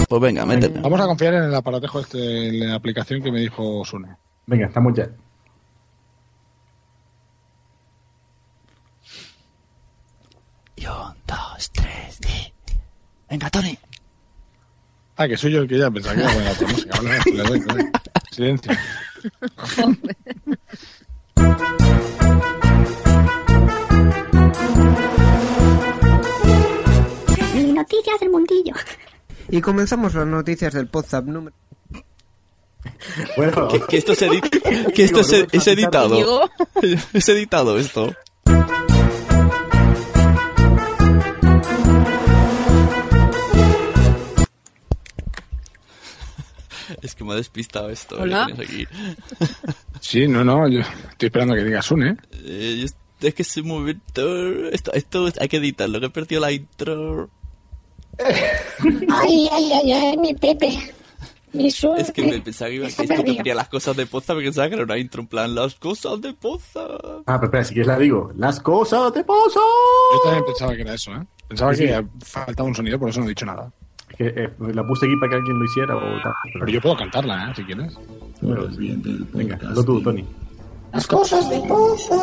[0.08, 0.80] Pues venga, métete.
[0.80, 4.16] vamos a confiar en el aparatejo este, en la aplicación que me dijo Sune.
[4.46, 5.08] Venga, estamos ya.
[10.76, 12.52] Y un, dos, tres, y...
[13.30, 13.78] Venga, Tony.
[15.16, 16.96] Ah, que soy yo el que ya pensaba que era buena otra música.
[17.00, 17.84] Vale, le doy, le doy.
[18.30, 18.72] Silencio.
[27.74, 28.74] Noticias del mundillo.
[29.54, 31.54] Y comenzamos las noticias del WhatsApp número.
[33.36, 36.50] Bueno, Que, que esto, es, edi- que esto es, es editado.
[37.12, 38.12] Es editado esto.
[47.02, 48.16] Es que me ha despistado esto.
[48.20, 48.46] Hola.
[48.46, 48.86] aquí.
[50.00, 52.16] Sí, no, no, yo estoy esperando que digas un, ¿eh?
[52.44, 54.68] Eh, yo- es que ese momento.
[54.68, 57.30] Esto, esto hay que editarlo, que he perdido la intro.
[59.10, 60.78] Ay, ay, ay, ay, mi Pepe.
[61.52, 62.02] Mi suerte.
[62.02, 64.42] Es que me pensaba que, iba, que esto que ponía las cosas de poza, me
[64.42, 66.80] pensaba que era una intro en plan, las cosas de poza.
[67.26, 68.32] Ah, pero espera, si quieres la digo.
[68.36, 69.60] Las cosas de pozo.
[70.14, 71.24] Yo también pensaba que era eso, ¿eh?
[71.46, 71.88] Pensaba Sí, sí.
[71.92, 73.70] que faltaba un sonido, por eso no he dicho nada.
[74.10, 76.32] Es que eh, la puse aquí para que alguien lo hiciera o tal.
[76.54, 77.52] Pero yo puedo cantarla, ¿eh?
[77.54, 77.94] Si quieres.
[78.40, 78.66] Bueno,
[79.32, 80.24] venga, lo tú, Tony.
[80.92, 82.16] Las cosas de poza.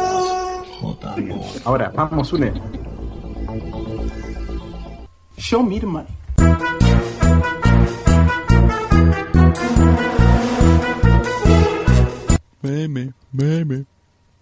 [1.64, 2.52] Ahora, vamos, une.
[5.42, 6.08] Show me the money.
[12.62, 13.86] Meme, meme.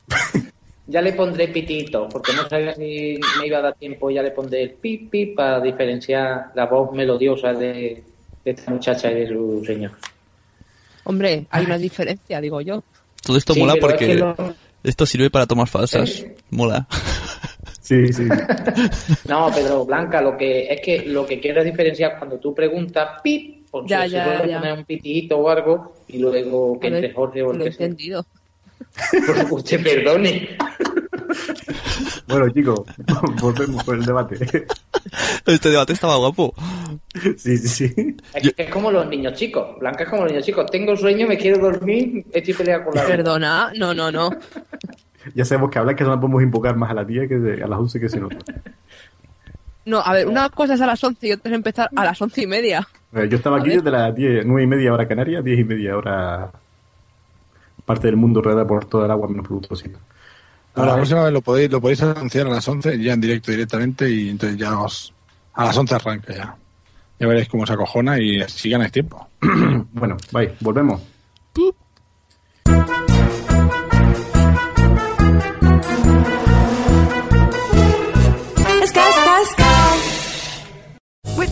[0.91, 4.09] Ya le pondré pitito, porque no sabía si me iba a dar tiempo.
[4.09, 8.03] Ya le pondré el pip pip para diferenciar la voz melodiosa de,
[8.43, 9.91] de esta muchacha y de su señor.
[11.03, 12.83] Hombre, hay una diferencia, digo yo.
[13.23, 14.35] Todo esto Sí, mola es porque que lo-
[14.83, 16.21] esto sirve para tomar falsas.
[16.21, 16.35] ¿Eh?
[16.49, 16.87] Mola.
[17.89, 18.27] Sí, sí.
[19.27, 23.19] No, Pedro Blanca, lo que es que lo que quiero es diferenciar cuando tú preguntas
[23.23, 24.59] pip, o Ya, ya, se puede ya.
[24.59, 27.65] poner un pitito o algo y luego que A ver, entre Jorge o el lo
[27.65, 27.85] que sea.
[27.87, 28.25] entendido.
[29.11, 30.49] Pues usted perdone.
[32.27, 32.81] Bueno, chicos,
[33.41, 34.37] volvemos con el debate.
[35.47, 36.53] Este debate estaba guapo.
[37.37, 38.15] Sí, sí, sí.
[38.35, 39.79] Es, que es como los niños chicos.
[39.79, 40.69] Blanca es como los niños chicos.
[40.69, 43.05] Tengo sueño, me quiero dormir, estoy peleando con la.
[43.07, 44.29] Perdona, no, no, no.
[45.35, 47.63] Ya sabemos que hablar que no la podemos invocar más a la tía que de-
[47.63, 48.37] a las 11 que se nota.
[49.85, 52.21] No, a ver, una cosa es a las 11 y otra es empezar a las
[52.21, 52.87] once y media.
[53.13, 53.77] Eh, Yo estaba A aquí ver.
[53.81, 56.51] desde las 10, 9 y media hora canaria, 10 y media hora
[57.85, 59.83] parte del mundo rodeada por toda el agua menos productos.
[60.75, 63.51] Ahora, la próxima vez lo podéis, lo podéis anunciar a las 11, ya en directo
[63.51, 65.11] directamente, y entonces ya os.
[65.55, 66.55] A las 11 arranca ya.
[67.19, 69.27] Ya veréis cómo se acojona y si ganáis tiempo.
[69.91, 71.01] bueno, bye, volvemos.